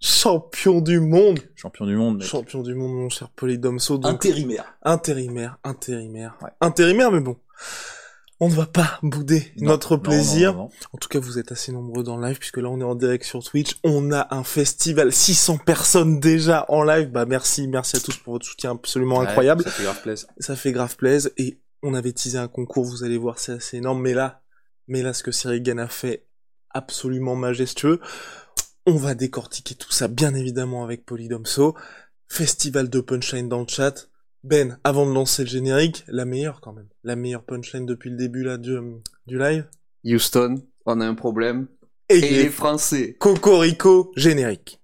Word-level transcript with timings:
Champion 0.00 0.80
du 0.80 1.00
monde 1.00 1.40
Champion 1.56 1.84
du 1.86 1.96
monde, 1.96 2.18
mec. 2.18 2.26
Champion 2.26 2.62
du 2.62 2.74
monde, 2.74 2.92
mon 2.94 3.08
cher 3.08 3.28
Polydomso. 3.30 3.98
Donc, 3.98 4.12
Intérimaire. 4.12 4.76
intérimaire, 4.82 5.58
intérimaire. 5.64 6.38
Ouais. 6.42 6.50
Intérimaire, 6.60 7.10
mais 7.10 7.20
bon. 7.20 7.36
On 8.40 8.48
ne 8.48 8.54
va 8.54 8.66
pas 8.66 9.00
bouder 9.02 9.52
Non, 9.56 9.70
notre 9.72 9.96
plaisir. 9.96 10.52
non, 10.52 10.58
non, 10.58 10.64
non. 10.66 10.70
En 10.92 10.98
tout 10.98 11.08
cas, 11.08 11.18
vous 11.18 11.40
êtes 11.40 11.50
assez 11.50 11.72
nombreux 11.72 12.04
dans 12.04 12.16
le 12.16 12.28
live, 12.28 12.38
puisque 12.38 12.58
là, 12.58 12.68
on 12.68 12.80
est 12.80 12.84
en 12.84 12.94
direct 12.94 13.24
sur 13.24 13.42
Twitch. 13.42 13.74
On 13.82 14.12
a 14.12 14.32
un 14.32 14.44
festival, 14.44 15.12
600 15.12 15.58
personnes 15.58 16.20
déjà 16.20 16.64
en 16.68 16.84
live. 16.84 17.10
Bah, 17.10 17.26
merci, 17.26 17.66
merci 17.66 17.96
à 17.96 18.00
tous 18.00 18.16
pour 18.18 18.34
votre 18.34 18.46
soutien 18.46 18.70
absolument 18.70 19.18
Ouais, 19.18 19.26
incroyable. 19.26 19.64
Ça 19.64 19.70
fait 19.70 19.82
grave 19.82 20.02
plaisir. 20.02 20.28
Ça 20.38 20.54
fait 20.54 20.70
grave 20.72 20.96
plaisir. 20.96 21.30
Et 21.36 21.60
on 21.82 21.94
avait 21.94 22.12
teasé 22.12 22.38
un 22.38 22.46
concours, 22.46 22.84
vous 22.84 23.02
allez 23.02 23.18
voir, 23.18 23.40
c'est 23.40 23.52
assez 23.52 23.78
énorme. 23.78 24.00
Mais 24.00 24.14
là, 24.14 24.42
mais 24.86 25.02
là, 25.02 25.12
ce 25.12 25.24
que 25.24 25.32
Cyril 25.32 25.60
Gann 25.64 25.80
a 25.80 25.88
fait, 25.88 26.28
absolument 26.70 27.34
majestueux. 27.34 27.98
On 28.90 28.96
va 28.96 29.14
décortiquer 29.14 29.74
tout 29.74 29.92
ça, 29.92 30.08
bien 30.08 30.32
évidemment, 30.32 30.82
avec 30.82 31.04
Polydomso. 31.04 31.76
Festival 32.26 32.88
de 32.88 33.00
punchline 33.02 33.46
dans 33.46 33.60
le 33.60 33.66
chat. 33.68 34.08
Ben, 34.44 34.78
avant 34.82 35.06
de 35.06 35.12
lancer 35.12 35.42
le 35.42 35.48
générique, 35.50 36.04
la 36.08 36.24
meilleure 36.24 36.62
quand 36.62 36.72
même. 36.72 36.88
La 37.04 37.14
meilleure 37.14 37.44
punchline 37.44 37.84
depuis 37.84 38.08
le 38.08 38.16
début 38.16 38.44
là 38.44 38.56
du, 38.56 38.78
du 39.26 39.38
live. 39.38 39.66
Houston, 40.06 40.62
on 40.86 41.02
a 41.02 41.06
un 41.06 41.14
problème. 41.14 41.68
Et, 42.08 42.16
Et 42.16 42.20
les 42.30 42.40
est 42.44 42.48
Français. 42.48 43.14
Cocorico 43.18 44.10
générique. 44.16 44.80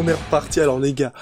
On 0.00 0.08
est. 0.08 0.58
Alors 0.58 0.78
les 0.78 0.94
gars, 0.94 1.12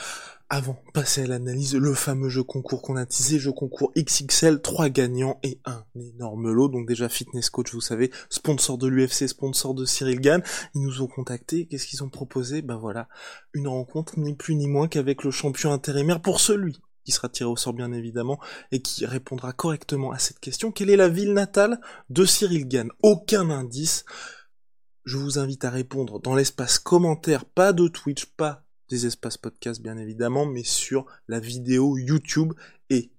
avant 0.49 0.81
de 0.87 0.93
passer 0.93 1.22
à 1.22 1.27
l'analyse, 1.27 1.75
le 1.75 1.94
fameux 1.94 2.28
jeu 2.28 2.43
concours 2.43 2.81
qu'on 2.81 2.97
a 2.97 3.06
teasé, 3.06 3.39
jeu 3.39 3.53
concours 3.53 3.93
XXL, 3.97 4.62
trois 4.62 4.89
gagnants 4.89 5.39
et 5.43 5.61
un 5.65 5.84
énorme 5.97 6.53
lot. 6.53 6.69
Donc 6.69 6.87
déjà 6.87 7.09
Fitness 7.09 7.50
Coach, 7.50 7.72
vous 7.72 7.81
savez, 7.81 8.11
sponsor 8.31 8.78
de 8.78 8.87
l'UFC, 8.87 9.28
sponsor 9.28 9.75
de 9.75 9.84
Cyril 9.84 10.21
Gann. 10.21 10.43
Ils 10.75 10.83
nous 10.83 11.03
ont 11.03 11.09
contactés. 11.09 11.67
Qu'est-ce 11.67 11.87
qu'ils 11.87 12.05
ont 12.05 12.09
proposé? 12.09 12.62
Ben 12.62 12.77
voilà, 12.77 13.09
une 13.53 13.69
rencontre 13.69 14.19
ni 14.19 14.34
plus 14.34 14.55
ni 14.55 14.69
moins 14.69 14.88
qu'avec 14.88 15.25
le 15.25 15.31
champion 15.31 15.72
intérimaire 15.72 16.22
pour 16.22 16.41
celui 16.41 16.78
qui 17.05 17.12
sera 17.12 17.28
tiré 17.28 17.49
au 17.49 17.56
sort 17.56 17.72
bien 17.72 17.93
évidemment 17.93 18.38
et 18.71 18.83
qui 18.83 19.06
répondra 19.06 19.53
correctement 19.53 20.12
à 20.12 20.19
cette 20.19 20.41
question. 20.41 20.71
Quelle 20.71 20.91
est 20.91 20.97
la 20.97 21.09
ville 21.09 21.33
natale 21.33 21.81
de 22.11 22.25
Cyril 22.25 22.69
Gann? 22.69 22.91
Aucun 23.03 23.50
indice. 23.50 24.05
Je 25.05 25.17
vous 25.17 25.38
invite 25.38 25.65
à 25.65 25.71
répondre 25.71 26.21
dans 26.21 26.34
l'espace 26.34 26.78
commentaire, 26.78 27.47
pas 27.47 27.72
de 27.72 27.88
Twitch, 27.88 28.27
pas 28.27 28.68
des 28.88 29.06
espaces 29.06 29.37
podcast 29.37 29.81
bien 29.82 29.97
évidemment, 29.97 30.47
mais 30.47 30.65
sur 30.65 31.06
la 31.28 31.41
vidéo 31.41 31.97
YouTube 31.99 32.53
et 32.91 33.10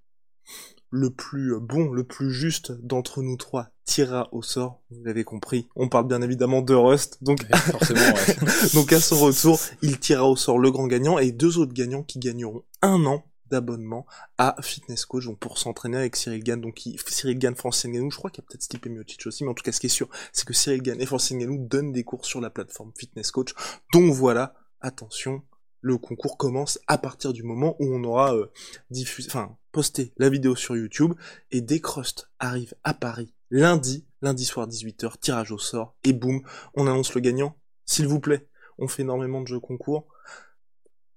le 0.91 1.11
plus 1.11 1.59
bon, 1.59 1.91
le 1.91 2.03
plus 2.03 2.31
juste 2.31 2.71
d'entre 2.71 3.21
nous 3.21 3.37
trois 3.37 3.69
tirera 3.85 4.29
au 4.31 4.41
sort, 4.43 4.81
vous 4.91 5.03
l'avez 5.03 5.23
compris. 5.23 5.67
On 5.75 5.89
parle 5.89 6.07
bien 6.07 6.21
évidemment 6.21 6.61
de 6.61 6.73
Rust, 6.75 7.17
donc 7.21 7.43
Forcément, 7.55 7.99
ouais. 7.99 8.35
donc 8.73 8.93
à 8.93 8.99
son 8.99 9.17
retour, 9.19 9.59
il 9.81 9.99
tirera 9.99 10.27
au 10.29 10.35
sort 10.35 10.59
le 10.59 10.69
grand 10.71 10.87
gagnant 10.87 11.17
et 11.17 11.31
deux 11.31 11.57
autres 11.57 11.73
gagnants 11.73 12.03
qui 12.03 12.19
gagneront 12.19 12.63
un 12.81 13.03
an 13.05 13.23
d'abonnement 13.49 14.05
à 14.37 14.55
Fitness 14.61 15.05
Coach 15.05 15.25
donc 15.25 15.39
pour 15.39 15.57
s'entraîner 15.57 15.97
avec 15.97 16.15
Cyril 16.15 16.43
Gann. 16.43 16.61
Donc 16.61 16.85
il- 16.85 16.99
Cyril 17.07 17.39
Gann, 17.39 17.55
Francine 17.55 17.91
Nganou, 17.91 18.11
je 18.11 18.17
crois 18.17 18.29
qu'il 18.29 18.43
y 18.43 18.45
a 18.45 18.47
peut-être 18.47 18.61
Stipe 18.61 18.85
Miocic 18.85 19.25
aussi, 19.25 19.43
mais 19.43 19.49
en 19.49 19.55
tout 19.55 19.63
cas 19.63 19.71
ce 19.71 19.79
qui 19.79 19.87
est 19.87 19.89
sûr, 19.89 20.07
c'est 20.33 20.45
que 20.45 20.53
Cyril 20.53 20.83
Gann 20.83 21.01
et 21.01 21.05
Francine 21.07 21.39
Nganou 21.39 21.57
donnent 21.67 21.91
des 21.91 22.03
cours 22.03 22.25
sur 22.25 22.41
la 22.41 22.51
plateforme 22.51 22.91
Fitness 22.95 23.31
Coach. 23.31 23.53
Donc 23.91 24.13
voilà, 24.13 24.53
attention, 24.81 25.41
le 25.81 25.97
concours 25.97 26.37
commence 26.37 26.79
à 26.87 26.97
partir 26.97 27.33
du 27.33 27.43
moment 27.43 27.75
où 27.79 27.93
on 27.93 28.03
aura 28.03 28.35
euh, 28.35 28.51
diffusé, 28.89 29.29
enfin 29.29 29.57
posté 29.71 30.13
la 30.17 30.29
vidéo 30.29 30.55
sur 30.55 30.75
YouTube 30.75 31.13
et 31.51 31.61
dès 31.61 31.79
que 31.79 31.89
Rust 31.89 32.29
arrive 32.39 32.73
à 32.83 32.93
Paris 32.93 33.33
lundi, 33.51 34.05
lundi 34.21 34.45
soir 34.45 34.67
18h, 34.67 35.19
tirage 35.19 35.51
au 35.51 35.57
sort 35.57 35.95
et 36.03 36.13
boum, 36.13 36.41
on 36.75 36.87
annonce 36.87 37.13
le 37.13 37.21
gagnant. 37.21 37.55
S'il 37.85 38.07
vous 38.07 38.19
plaît, 38.19 38.47
on 38.77 38.87
fait 38.87 39.01
énormément 39.01 39.41
de 39.41 39.47
jeux 39.47 39.59
concours. 39.59 40.07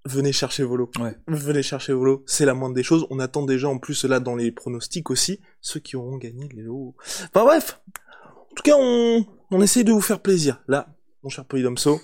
Venez 0.05 0.33
chercher 0.33 0.65
vos 0.65 0.77
lots. 0.77 0.91
Ouais. 0.99 1.17
Venez 1.29 1.63
chercher 1.63 1.93
vos 1.93 2.05
lots, 2.05 2.25
c'est 2.27 2.45
la 2.45 2.55
moindre 2.55 2.75
des 2.75 2.83
choses. 2.83 3.07
On 3.11 3.21
attend 3.21 3.45
déjà 3.45 3.69
en 3.69 3.79
plus 3.79 4.05
là 4.05 4.19
dans 4.19 4.35
les 4.35 4.51
pronostics 4.51 5.11
aussi 5.11 5.41
ceux 5.61 5.81
qui 5.81 5.97
auront 5.97 6.17
gagné 6.17 6.49
les 6.55 6.63
lots. 6.63 6.97
Enfin 7.33 7.45
bref, 7.45 7.81
en 8.51 8.55
tout 8.57 8.63
cas 8.65 8.77
on, 8.77 9.25
on 9.51 9.63
essaye 9.63 9.85
de 9.85 9.93
vous 9.93 10.01
faire 10.01 10.21
plaisir. 10.21 10.63
Là, 10.67 10.89
mon 11.23 11.31
cher 11.31 11.45
Polydomso, 11.45 12.01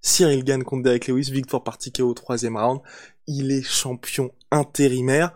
Cyril 0.00 0.44
Gann 0.44 0.62
contre 0.62 0.84
Derek 0.84 1.08
Lewis, 1.08 1.30
victoire 1.30 1.64
par 1.64 1.78
au 2.00 2.14
troisième 2.14 2.56
round. 2.56 2.80
Il 3.26 3.50
est 3.50 3.62
champion 3.62 4.32
intérimaire. 4.50 5.34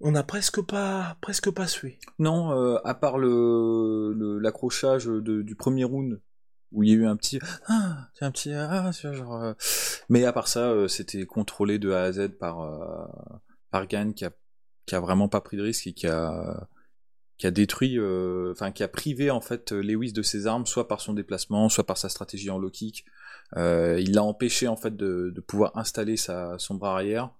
On 0.00 0.14
a 0.14 0.22
presque 0.22 0.60
pas, 0.60 1.16
presque 1.20 1.50
pas 1.50 1.66
sué. 1.66 1.98
Non, 2.18 2.52
euh, 2.52 2.78
à 2.84 2.94
part 2.94 3.18
le 3.18 4.38
l'accrochage 4.40 5.06
du 5.06 5.54
premier 5.56 5.84
round 5.84 6.20
où 6.72 6.82
il 6.82 6.90
y 6.90 6.92
a 6.92 6.96
eu 6.96 7.06
un 7.06 7.16
petit 7.16 7.38
ah, 7.68 8.08
un 8.20 8.30
petit 8.30 8.52
ah, 8.52 8.90
genre 8.92 9.42
euh, 9.42 9.52
mais 10.08 10.24
à 10.24 10.32
part 10.32 10.48
ça 10.48 10.68
euh, 10.70 10.88
c'était 10.88 11.24
contrôlé 11.24 11.78
de 11.78 11.92
A 11.92 12.02
à 12.02 12.12
Z 12.12 12.30
par 12.40 13.08
par 13.70 13.86
Gann 13.86 14.12
qui 14.12 14.24
a 14.24 14.32
qui 14.84 14.94
vraiment 14.96 15.28
pas 15.28 15.40
pris 15.40 15.56
de 15.56 15.62
risque 15.62 15.86
et 15.86 15.92
qui 15.94 16.06
a 16.08 17.50
détruit 17.50 17.98
enfin 18.50 18.72
qui 18.72 18.82
a 18.82 18.88
privé 18.88 19.30
en 19.30 19.40
fait 19.40 19.72
Lewis 19.72 20.12
de 20.12 20.22
ses 20.22 20.46
armes 20.46 20.66
soit 20.66 20.88
par 20.88 21.00
son 21.00 21.14
déplacement, 21.14 21.68
soit 21.68 21.86
par 21.86 21.98
sa 21.98 22.08
stratégie 22.08 22.50
en 22.50 22.58
low 22.58 22.70
kick. 22.70 23.06
Euh, 23.56 24.00
il 24.00 24.12
l'a 24.12 24.22
empêché 24.22 24.68
en 24.68 24.76
fait 24.76 24.96
de, 24.96 25.32
de 25.34 25.40
pouvoir 25.40 25.76
installer 25.76 26.16
sa 26.16 26.58
son 26.58 26.74
bras 26.74 26.94
arrière. 26.94 27.30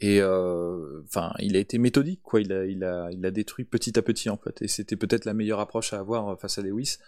Et 0.00 0.20
euh, 0.20 1.02
enfin 1.04 1.32
il 1.40 1.56
a 1.56 1.58
été 1.58 1.78
méthodique 1.78 2.20
quoi. 2.22 2.40
Il 2.40 2.52
a 2.52 2.64
il 2.66 2.84
a 2.84 3.08
il 3.10 3.24
a 3.26 3.30
détruit 3.30 3.64
petit 3.64 3.98
à 3.98 4.02
petit 4.02 4.30
en 4.30 4.36
fait. 4.36 4.62
Et 4.62 4.68
c'était 4.68 4.96
peut-être 4.96 5.24
la 5.24 5.34
meilleure 5.34 5.60
approche 5.60 5.92
à 5.92 5.98
avoir 5.98 6.28
euh, 6.28 6.36
face 6.36 6.58
à 6.58 6.62
Lewis. 6.62 6.98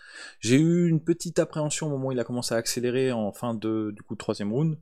J'ai 0.40 0.56
eu 0.56 0.88
une 0.88 1.00
petite 1.00 1.38
appréhension 1.38 1.86
au 1.86 1.90
moment 1.90 2.08
où 2.08 2.12
il 2.12 2.18
a 2.18 2.24
commencé 2.24 2.54
à 2.54 2.58
accélérer 2.58 3.12
en 3.12 3.32
fin 3.32 3.54
de 3.54 3.92
du 3.94 4.02
coup 4.02 4.16
troisième 4.16 4.52
round. 4.52 4.76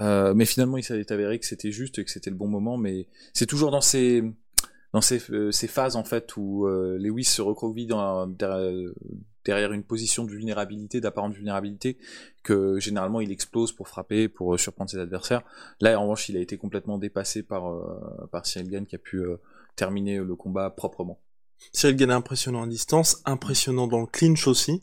Euh, 0.00 0.34
mais 0.34 0.44
finalement 0.46 0.78
il 0.78 0.84
s'est 0.84 1.12
avéré 1.12 1.38
que 1.38 1.46
c'était 1.46 1.70
juste 1.72 1.98
et 1.98 2.04
que 2.04 2.10
c'était 2.10 2.30
le 2.30 2.36
bon 2.36 2.48
moment. 2.48 2.76
Mais 2.76 3.08
c'est 3.34 3.46
toujours 3.46 3.72
dans 3.72 3.80
ces 3.80 4.22
dans 4.92 5.00
ces, 5.00 5.20
ces 5.50 5.68
phases 5.68 5.96
en 5.96 6.04
fait 6.04 6.36
où 6.36 6.66
euh, 6.66 6.96
Lewis 6.98 7.24
se 7.24 7.42
recroqueville 7.42 7.88
dans, 7.88 8.28
derrière 9.44 9.72
une 9.72 9.82
position 9.82 10.24
de 10.24 10.30
vulnérabilité, 10.30 11.00
d'apparente 11.00 11.34
vulnérabilité, 11.34 11.98
que 12.42 12.78
généralement 12.78 13.20
il 13.20 13.30
explose 13.30 13.72
pour 13.72 13.88
frapper, 13.88 14.28
pour 14.28 14.54
euh, 14.54 14.58
surprendre 14.58 14.90
ses 14.90 14.98
adversaires. 14.98 15.42
Là 15.80 15.98
en 15.98 16.02
revanche 16.02 16.28
il 16.28 16.36
a 16.36 16.40
été 16.40 16.56
complètement 16.56 16.98
dépassé 16.98 17.42
par, 17.42 17.70
euh, 17.70 18.28
par 18.30 18.46
Cyril 18.46 18.70
Gann 18.70 18.86
qui 18.86 18.96
a 18.96 18.98
pu 18.98 19.18
euh, 19.18 19.36
terminer 19.76 20.18
le 20.18 20.36
combat 20.36 20.70
proprement. 20.70 21.20
Cyril 21.72 21.96
Gann 21.96 22.10
est 22.10 22.14
impressionnant 22.14 22.62
à 22.62 22.66
distance, 22.66 23.22
impressionnant 23.24 23.86
dans 23.86 24.00
le 24.00 24.06
clinch 24.06 24.46
aussi. 24.46 24.82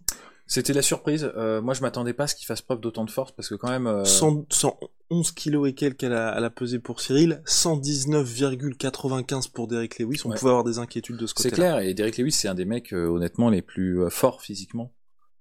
C'était 0.51 0.73
la 0.73 0.81
surprise. 0.81 1.31
Euh, 1.37 1.61
moi, 1.61 1.75
je 1.75 1.81
m'attendais 1.81 2.13
pas 2.13 2.23
à 2.23 2.27
ce 2.27 2.33
qu'il 2.33 2.47
fasse 2.47 2.63
preuve 2.63 2.79
d'autant 2.81 3.05
de 3.05 3.11
force 3.11 3.31
parce 3.31 3.47
que 3.47 3.53
quand 3.55 3.69
même. 3.69 3.85
euh, 3.87 4.03
100 4.03 4.47
111 4.49 5.31
kilos 5.33 5.69
et 5.69 5.73
quelques 5.73 6.03
elle 6.03 6.13
a, 6.13 6.33
elle 6.35 6.43
a 6.43 6.49
pesé 6.49 6.79
pour 6.79 7.01
Cyril, 7.01 7.41
119,95 7.45 9.51
pour 9.51 9.67
Derek 9.67 9.99
Lewis. 9.99 10.21
On 10.25 10.29
Ouais. 10.29 10.37
pouvait 10.37 10.49
avoir 10.51 10.63
des 10.63 10.79
inquiétudes 10.79 11.17
de 11.17 11.27
ce 11.27 11.33
C'est 11.37 11.49
côté-là. 11.51 11.75
clair, 11.75 11.79
et 11.87 11.93
Derek 11.93 12.17
Lewis, 12.17 12.31
c'est 12.31 12.47
un 12.47 12.55
des 12.55 12.65
mecs, 12.65 12.93
euh, 12.93 13.07
honnêtement, 13.07 13.49
les 13.49 13.61
plus 13.61 14.01
euh, 14.01 14.09
forts 14.09 14.41
physiquement 14.41 14.93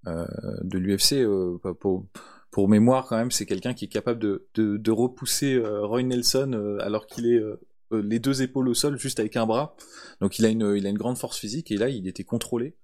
euh, 0.07 0.27
de 0.63 0.79
l'UFC. 0.79 1.15
euh, 1.23 1.59
pour, 1.81 2.07
pour 2.51 2.69
mémoire, 2.69 3.07
quand 3.07 3.17
même, 3.17 3.31
c'est 3.31 3.47
quelqu'un 3.47 3.75
qui 3.75 3.87
est 3.87 3.89
capable 3.89 4.19
de, 4.21 4.47
de, 4.55 4.77
de 4.77 4.91
repousser 4.91 5.55
euh, 5.55 5.85
Roy 5.87 6.03
Nelson 6.03 6.53
euh, 6.55 6.79
alors 6.81 7.07
qu'il 7.07 7.27
est 7.27 7.39
euh, 7.39 7.61
euh, 7.93 8.03
les 8.03 8.19
deux 8.19 8.43
épaules 8.43 8.69
au 8.69 8.75
sol, 8.75 8.99
juste 8.99 9.21
avec 9.21 9.37
un 9.37 9.47
bras. 9.47 9.75
Donc 10.21 10.39
il 10.39 10.45
a 10.45 10.49
une, 10.49 10.75
il 10.77 10.87
a 10.87 10.91
une 10.91 10.99
grande 10.99 11.19
force 11.19 11.39
physique, 11.39 11.71
et 11.71 11.77
là, 11.77 11.89
il 11.89 12.07
était 12.09 12.25
contrôlé 12.25 12.77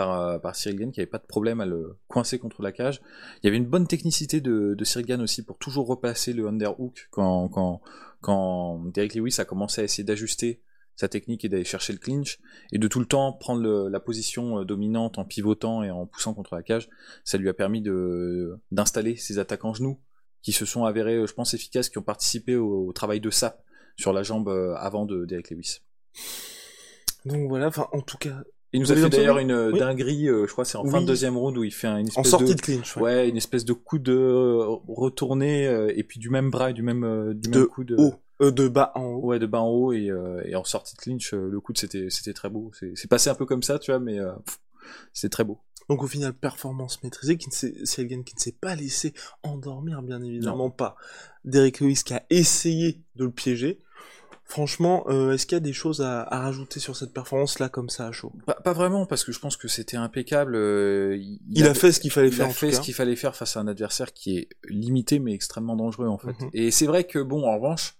par, 0.00 0.18
euh, 0.18 0.38
par 0.38 0.56
Cyril 0.56 0.78
Gane, 0.78 0.92
qui 0.92 1.00
avait 1.00 1.06
pas 1.06 1.18
de 1.18 1.26
problème 1.26 1.60
à 1.60 1.66
le 1.66 1.98
coincer 2.08 2.38
contre 2.38 2.62
la 2.62 2.72
cage. 2.72 3.02
Il 3.42 3.46
y 3.46 3.48
avait 3.48 3.58
une 3.58 3.66
bonne 3.66 3.86
technicité 3.86 4.40
de, 4.40 4.74
de 4.74 4.84
Cyril 4.84 5.06
Gane 5.06 5.20
aussi 5.20 5.44
pour 5.44 5.58
toujours 5.58 5.86
repasser 5.86 6.32
le 6.32 6.46
underhook 6.46 7.08
quand, 7.10 7.50
quand, 7.50 7.82
quand 8.22 8.82
Derek 8.94 9.14
Lewis 9.14 9.36
a 9.38 9.44
commencé 9.44 9.82
à 9.82 9.84
essayer 9.84 10.02
d'ajuster 10.02 10.62
sa 10.96 11.08
technique 11.08 11.44
et 11.44 11.50
d'aller 11.50 11.64
chercher 11.64 11.92
le 11.92 11.98
clinch 11.98 12.40
et 12.72 12.78
de 12.78 12.88
tout 12.88 12.98
le 12.98 13.04
temps 13.04 13.34
prendre 13.34 13.62
la 13.90 14.00
position 14.00 14.60
euh, 14.60 14.64
dominante 14.64 15.18
en 15.18 15.26
pivotant 15.26 15.82
et 15.82 15.90
en 15.90 16.06
poussant 16.06 16.32
contre 16.32 16.54
la 16.54 16.62
cage, 16.62 16.88
ça 17.22 17.36
lui 17.36 17.50
a 17.50 17.54
permis 17.54 17.82
d'installer 18.70 19.16
ses 19.16 19.38
attaques 19.38 19.66
en 19.66 19.74
genoux 19.74 20.00
qui 20.40 20.52
se 20.52 20.64
sont 20.64 20.86
avérées, 20.86 21.16
euh, 21.16 21.26
je 21.26 21.34
pense, 21.34 21.52
efficaces, 21.52 21.90
qui 21.90 21.98
ont 21.98 22.02
participé 22.02 22.56
au, 22.56 22.86
au 22.88 22.92
travail 22.94 23.20
de 23.20 23.28
sap 23.28 23.62
sur 23.98 24.14
la 24.14 24.22
jambe 24.22 24.48
avant 24.78 25.04
de 25.04 25.26
Derek 25.26 25.50
Lewis. 25.50 25.80
Donc 27.26 27.50
voilà, 27.50 27.66
enfin, 27.66 27.86
en 27.92 28.00
tout 28.00 28.16
cas, 28.16 28.42
Il 28.72 28.80
nous 28.80 28.92
a 28.92 28.94
fait 28.94 29.08
d'ailleurs 29.08 29.38
une 29.38 29.50
euh, 29.50 29.72
Oui. 29.72 29.78
dinguerie, 29.80 30.28
euh, 30.28 30.46
je 30.46 30.52
crois, 30.52 30.64
c'est 30.64 30.78
en 30.78 30.84
fin 30.84 31.00
de 31.00 31.06
deuxième 31.06 31.36
round 31.36 31.56
où 31.58 31.64
il 31.64 31.72
fait 31.72 31.88
une 31.88 32.06
espèce 32.06 32.18
en 32.18 32.22
sortie 32.24 32.54
de, 32.54 32.54
de 32.54 32.60
clinch, 32.60 32.96
ouais. 32.96 33.02
ouais, 33.02 33.28
une 33.28 33.36
espèce 33.36 33.64
de 33.64 33.72
coup 33.72 33.98
de 33.98 34.12
euh, 34.12 34.76
retourné 34.86 35.66
euh, 35.66 35.92
et 35.96 36.04
puis 36.04 36.20
du 36.20 36.30
même 36.30 36.50
bras 36.50 36.70
et 36.70 36.72
du 36.72 36.82
même 36.82 37.34
du 37.34 37.50
De 37.50 37.58
même 37.58 37.68
coup 37.68 37.82
de 37.82 37.96
haut, 37.96 38.14
euh, 38.40 38.52
de 38.52 38.68
bas 38.68 38.92
en 38.94 39.04
haut. 39.04 39.26
Ouais, 39.26 39.38
de 39.40 39.46
bas 39.46 39.60
en 39.60 39.68
haut 39.68 39.92
et, 39.92 40.10
et 40.44 40.54
en 40.54 40.64
sortie 40.64 40.94
de 40.94 41.00
clinch, 41.00 41.32
le 41.32 41.58
coup 41.60 41.72
c'était 41.74 42.10
c'était 42.10 42.32
très 42.32 42.48
beau. 42.48 42.70
C'est 42.94 43.08
passé 43.08 43.28
un 43.28 43.34
peu 43.34 43.44
comme 43.46 43.62
ça, 43.64 43.78
tu 43.80 43.90
vois, 43.90 43.98
mais 43.98 44.18
c'est 45.12 45.30
très 45.30 45.44
beau. 45.44 45.58
Donc 45.88 46.04
au 46.04 46.06
final, 46.06 46.32
performance 46.32 47.02
maîtrisée, 47.02 47.36
qui 47.36 47.48
Gane 48.06 48.22
qui 48.22 48.36
ne 48.36 48.40
s'est 48.40 48.56
pas 48.60 48.76
laissé 48.76 49.12
endormir, 49.42 50.02
bien 50.02 50.22
évidemment 50.22 50.70
pas. 50.70 50.94
Derek 51.44 51.80
Lewis 51.80 52.02
qui 52.04 52.14
a 52.14 52.22
essayé 52.30 53.00
de 53.16 53.24
le 53.24 53.32
piéger. 53.32 53.80
Franchement, 54.50 55.04
euh, 55.08 55.30
est-ce 55.32 55.46
qu'il 55.46 55.54
y 55.54 55.58
a 55.58 55.60
des 55.60 55.72
choses 55.72 56.00
à, 56.00 56.22
à 56.22 56.40
rajouter 56.40 56.80
sur 56.80 56.96
cette 56.96 57.12
performance 57.14 57.60
là 57.60 57.68
comme 57.68 57.88
ça 57.88 58.08
à 58.08 58.10
chaud? 58.10 58.32
Pas, 58.46 58.54
pas 58.54 58.72
vraiment 58.72 59.06
parce 59.06 59.22
que 59.22 59.30
je 59.30 59.38
pense 59.38 59.56
que 59.56 59.68
c'était 59.68 59.96
impeccable. 59.96 60.56
euh, 60.56 61.16
il, 61.16 61.38
Il 61.54 61.66
a 61.68 61.72
fait 61.74 61.92
ce 61.92 62.00
qu'il 62.00 62.10
fallait 62.10 62.30
il 62.30 62.34
faire 62.34 62.46
a 62.46 62.48
en 62.48 62.52
tout 62.52 62.58
fait 62.58 62.72
ce 62.72 62.80
qu'il 62.80 62.92
fallait 62.94 63.14
faire 63.14 63.36
face 63.36 63.56
à 63.56 63.60
un 63.60 63.68
adversaire 63.68 64.12
qui 64.12 64.38
est 64.38 64.48
limité 64.68 65.20
mais 65.20 65.34
extrêmement 65.34 65.76
dangereux 65.76 66.08
en 66.08 66.18
fait. 66.18 66.34
Mhm. 66.40 66.50
Et 66.52 66.72
c'est 66.72 66.86
vrai 66.86 67.04
que 67.04 67.20
bon, 67.20 67.44
en 67.44 67.54
revanche, 67.54 67.94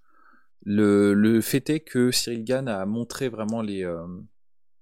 le, 0.65 1.15
le 1.15 1.41
fait 1.41 1.71
est 1.71 1.81
que 1.81 2.11
Cyril 2.11 2.43
Gann 2.43 2.67
a 2.67 2.85
montré 2.85 3.29
vraiment 3.29 3.63
les 3.63 3.85
euh, 3.85 4.05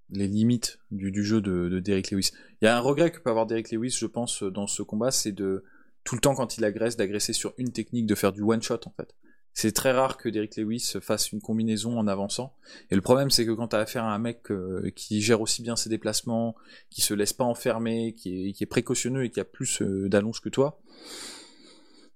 les 0.09 0.27
limites 0.27 0.79
du, 0.91 1.11
du 1.11 1.23
jeu 1.23 1.43
de, 1.43 1.69
de 1.69 1.81
Derek 1.81 2.11
Lewis. 2.11 2.31
Il 2.63 2.65
y 2.65 2.69
a 2.69 2.75
un 2.79 2.81
regret 2.81 3.11
que 3.13 3.19
peut 3.19 3.29
avoir 3.29 3.45
Derek 3.45 3.71
Lewis, 3.71 3.95
je 4.01 4.07
pense, 4.07 4.43
dans 4.43 4.67
ce 4.67 4.83
combat, 4.83 5.11
c'est 5.11 5.33
de 5.33 5.65
tout 6.03 6.15
le 6.15 6.23
temps 6.23 6.35
quand 6.35 6.57
il 6.57 6.65
agresse, 6.65 6.97
d'agresser 6.97 7.35
sur 7.35 7.53
une 7.59 7.73
technique, 7.73 8.07
de 8.07 8.15
faire 8.15 8.33
du 8.33 8.41
one 8.41 8.63
shot 8.63 8.81
en 8.87 8.93
fait. 8.97 9.15
C'est 9.61 9.73
très 9.73 9.91
rare 9.91 10.19
que 10.19 10.29
Derek 10.29 10.55
Lewis 10.57 10.93
fasse 11.01 11.33
une 11.33 11.41
combinaison 11.41 11.99
en 11.99 12.07
avançant. 12.07 12.55
Et 12.93 12.95
le 12.95 13.01
problème, 13.01 13.29
c'est 13.29 13.45
que 13.45 13.51
quand 13.51 13.67
tu 13.67 13.75
as 13.75 13.81
affaire 13.81 14.05
à 14.05 14.15
un 14.15 14.19
mec 14.21 14.53
euh, 14.53 14.89
qui 14.95 15.21
gère 15.21 15.41
aussi 15.41 15.63
bien 15.63 15.75
ses 15.75 15.89
déplacements, 15.91 16.55
qui 16.91 17.01
se 17.01 17.13
laisse 17.13 17.33
pas 17.33 17.43
enfermer, 17.43 18.15
qui 18.15 18.51
est, 18.51 18.53
qui 18.53 18.63
est 18.63 18.69
précautionneux 18.69 19.25
et 19.25 19.31
qui 19.31 19.41
a 19.41 19.45
plus 19.45 19.83
euh, 19.83 20.09
d'allonge 20.09 20.41
que 20.43 20.49
toi, 20.49 20.81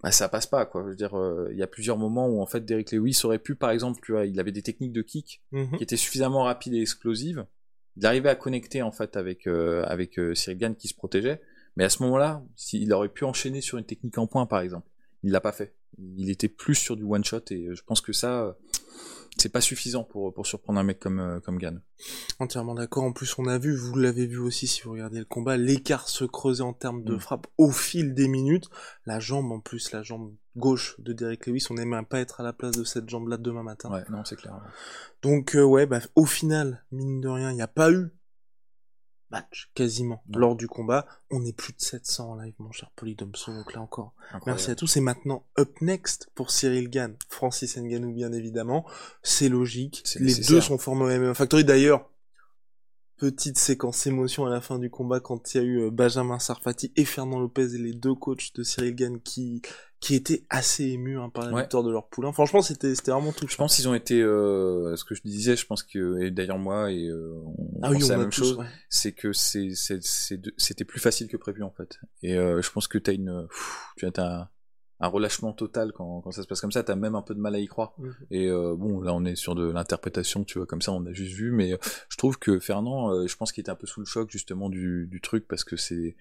bah, 0.04 0.12
ça 0.12 0.28
passe 0.28 0.46
pas 0.46 0.66
quoi. 0.66 0.82
Je 0.84 0.90
veux 0.90 0.94
dire, 0.94 1.18
euh, 1.18 1.48
il 1.50 1.58
y 1.58 1.64
a 1.64 1.66
plusieurs 1.66 1.98
moments 1.98 2.28
où 2.28 2.40
en 2.40 2.46
fait 2.46 2.64
Derek 2.64 2.92
Lewis 2.92 3.20
aurait 3.24 3.40
pu, 3.40 3.56
par 3.56 3.70
exemple, 3.72 3.98
tu 4.04 4.12
vois, 4.12 4.24
il 4.24 4.38
avait 4.38 4.52
des 4.52 4.62
techniques 4.62 4.92
de 4.92 5.02
kick 5.02 5.42
Mhm. 5.50 5.78
qui 5.78 5.82
étaient 5.82 5.96
suffisamment 5.96 6.44
rapides 6.44 6.74
et 6.74 6.80
explosives. 6.80 7.44
Il 7.96 8.06
arrivait 8.06 8.28
à 8.28 8.36
connecter 8.36 8.82
en 8.82 8.92
fait 8.92 9.16
avec 9.16 9.48
euh, 9.48 9.82
avec 9.86 10.16
euh, 10.20 10.36
Cyril 10.36 10.58
Gann 10.58 10.76
qui 10.76 10.86
se 10.86 10.94
protégeait, 10.94 11.40
mais 11.74 11.82
à 11.82 11.88
ce 11.88 12.04
moment-là, 12.04 12.44
s'il 12.54 12.92
aurait 12.92 13.08
pu 13.08 13.24
enchaîner 13.24 13.60
sur 13.62 13.78
une 13.78 13.84
technique 13.84 14.16
en 14.16 14.28
point 14.28 14.46
par 14.46 14.60
exemple, 14.60 14.86
il 15.24 15.32
l'a 15.32 15.40
pas 15.40 15.50
fait. 15.50 15.74
Il 15.98 16.30
était 16.30 16.48
plus 16.48 16.74
sur 16.74 16.96
du 16.96 17.04
one 17.04 17.24
shot 17.24 17.42
et 17.50 17.68
je 17.74 17.82
pense 17.84 18.00
que 18.00 18.12
ça 18.12 18.56
c'est 19.38 19.48
pas 19.48 19.62
suffisant 19.62 20.04
pour 20.04 20.34
pour 20.34 20.46
surprendre 20.46 20.78
un 20.78 20.82
mec 20.82 20.98
comme 20.98 21.18
euh, 21.18 21.40
comme 21.40 21.58
Gann. 21.58 21.80
Entièrement 22.38 22.74
d'accord. 22.74 23.04
En 23.04 23.12
plus, 23.12 23.38
on 23.38 23.46
a 23.46 23.56
vu, 23.58 23.74
vous 23.74 23.96
l'avez 23.96 24.26
vu 24.26 24.38
aussi 24.38 24.66
si 24.66 24.82
vous 24.82 24.92
regardez 24.92 25.18
le 25.20 25.24
combat, 25.24 25.56
l'écart 25.56 26.08
se 26.08 26.24
creusait 26.24 26.62
en 26.62 26.72
termes 26.74 27.02
de 27.04 27.14
Mm. 27.14 27.20
frappe 27.20 27.46
au 27.56 27.70
fil 27.70 28.12
des 28.14 28.28
minutes. 28.28 28.68
La 29.06 29.20
jambe, 29.20 29.50
en 29.52 29.60
plus, 29.60 29.92
la 29.92 30.02
jambe 30.02 30.34
gauche 30.56 30.96
de 30.98 31.12
Derek 31.14 31.46
Lewis, 31.46 31.66
on 31.70 31.74
n'aimerait 31.74 32.02
pas 32.04 32.18
être 32.20 32.40
à 32.40 32.42
la 32.42 32.52
place 32.52 32.72
de 32.76 32.84
cette 32.84 33.08
jambe-là 33.08 33.38
demain 33.38 33.62
matin. 33.62 33.90
Ouais, 33.90 34.04
non, 34.10 34.22
c'est 34.24 34.36
clair. 34.36 34.60
Donc, 35.22 35.54
euh, 35.56 35.62
ouais, 35.62 35.86
bah, 35.86 36.00
au 36.16 36.26
final, 36.26 36.84
mine 36.90 37.20
de 37.22 37.28
rien, 37.28 37.50
il 37.50 37.54
n'y 37.54 37.62
a 37.62 37.68
pas 37.68 37.90
eu 37.90 38.10
match, 39.32 39.70
quasiment, 39.74 40.22
lors 40.32 40.54
du 40.54 40.68
combat. 40.68 41.06
On 41.30 41.44
est 41.44 41.56
plus 41.56 41.72
de 41.72 41.80
700 41.80 42.30
en 42.30 42.36
live, 42.36 42.54
mon 42.58 42.70
cher 42.70 42.90
Polydomso. 42.94 43.52
Donc 43.52 43.72
là 43.72 43.80
encore, 43.80 44.12
Incroyable. 44.26 44.44
Merci 44.46 44.70
à 44.70 44.74
tous. 44.76 44.96
Et 44.96 45.00
maintenant, 45.00 45.44
up 45.58 45.80
next 45.80 46.28
pour 46.34 46.50
Cyril 46.50 46.88
Gann, 46.88 47.16
Francis 47.28 47.76
Ngannou 47.76 48.12
bien 48.12 48.32
évidemment. 48.32 48.86
C'est 49.22 49.48
logique. 49.48 50.04
Les 50.16 50.26
nécessaire. 50.26 50.56
deux 50.56 50.60
sont 50.60 50.78
formés 50.78 51.04
au 51.04 51.20
MMA 51.20 51.34
Factory. 51.34 51.64
D'ailleurs, 51.64 52.08
petite 53.16 53.58
séquence 53.58 54.06
émotion 54.06 54.46
à 54.46 54.50
la 54.50 54.60
fin 54.60 54.78
du 54.78 54.90
combat 54.90 55.20
quand 55.20 55.54
il 55.54 55.58
y 55.58 55.60
a 55.60 55.64
eu 55.64 55.80
euh, 55.82 55.90
Benjamin 55.90 56.38
Sarfati 56.38 56.92
et 56.96 57.04
Fernand 57.04 57.38
Lopez 57.38 57.74
et 57.74 57.78
les 57.78 57.92
deux 57.94 58.14
coachs 58.14 58.54
de 58.54 58.62
Cyril 58.62 58.94
Gann 58.96 59.20
qui 59.20 59.62
qui 60.00 60.16
étaient 60.16 60.44
assez 60.50 60.82
émus 60.86 61.16
hein, 61.20 61.28
par 61.32 61.44
la 61.46 61.52
Ouais. 61.52 61.60
victoire 61.62 61.84
de 61.84 61.92
leur 61.92 62.08
poulain. 62.08 62.32
Franchement, 62.32 62.60
c'était 62.60 62.92
c'était 62.96 63.12
vraiment 63.12 63.30
Je 63.30 63.36
touchant. 63.36 63.58
pense 63.58 63.76
qu'ils 63.76 63.86
ont 63.88 63.94
été, 63.94 64.20
euh, 64.20 64.96
ce 64.96 65.04
que 65.04 65.14
je 65.14 65.22
disais, 65.22 65.54
je 65.54 65.64
pense 65.64 65.84
que, 65.84 66.20
et 66.20 66.32
d'ailleurs 66.32 66.58
moi, 66.58 66.90
et 66.90 67.06
euh, 67.06 67.32
on 67.56 67.78
Ah 67.82 67.90
oui, 67.90 67.98
pensait 68.00 68.06
on 68.06 68.08
la 68.08 68.14
a 68.14 68.18
même 68.18 68.30
tous, 68.30 68.40
chose, 68.40 68.56
ouais. 68.56 68.66
c'est 68.88 69.12
que 69.12 69.32
c'est, 69.32 69.68
c'était 70.56 70.84
plus 70.84 70.98
facile 70.98 71.28
que 71.28 71.36
prévu 71.36 71.62
en 71.62 71.70
fait. 71.70 72.00
Et 72.24 72.36
euh, 72.36 72.60
je 72.60 72.70
pense 72.72 72.88
que 72.88 72.98
t'as 72.98 73.12
une, 73.12 73.46
pff, 73.48 73.84
tu 73.96 74.06
as 74.06 74.50
un, 75.02 75.08
relâchement 75.08 75.52
total 75.52 75.92
quand, 75.92 76.20
quand 76.22 76.30
ça 76.30 76.42
se 76.42 76.46
passe 76.46 76.60
comme 76.60 76.72
ça. 76.72 76.82
T'as 76.82 76.94
même 76.94 77.14
un 77.14 77.22
peu 77.22 77.34
de 77.34 77.40
mal 77.40 77.54
à 77.54 77.58
y 77.58 77.66
croire. 77.66 77.92
Mhm. 77.98 78.14
Et 78.30 78.48
euh, 78.48 78.74
bon, 78.76 79.00
là 79.00 79.12
on 79.12 79.24
est 79.24 79.36
sur 79.36 79.54
de 79.54 79.70
l'interprétation, 79.70 80.44
tu 80.44 80.58
vois, 80.58 80.66
comme 80.66 80.82
ça 80.82 80.92
on 80.92 81.04
a 81.06 81.12
juste 81.12 81.34
vu. 81.34 81.50
Mais 81.50 81.72
euh, 81.72 81.78
je 82.08 82.16
trouve 82.16 82.38
que 82.38 82.58
Fernand, 82.58 83.12
euh, 83.12 83.26
je 83.26 83.36
pense 83.36 83.52
qu'il 83.52 83.60
était 83.60 83.70
un 83.70 83.76
peu 83.76 83.86
sous 83.86 84.00
le 84.00 84.06
choc 84.06 84.30
justement 84.30 84.68
du, 84.68 85.06
du 85.10 85.20
truc 85.20 85.46
parce 85.48 85.64
que 85.64 85.76
c'est 85.76 86.16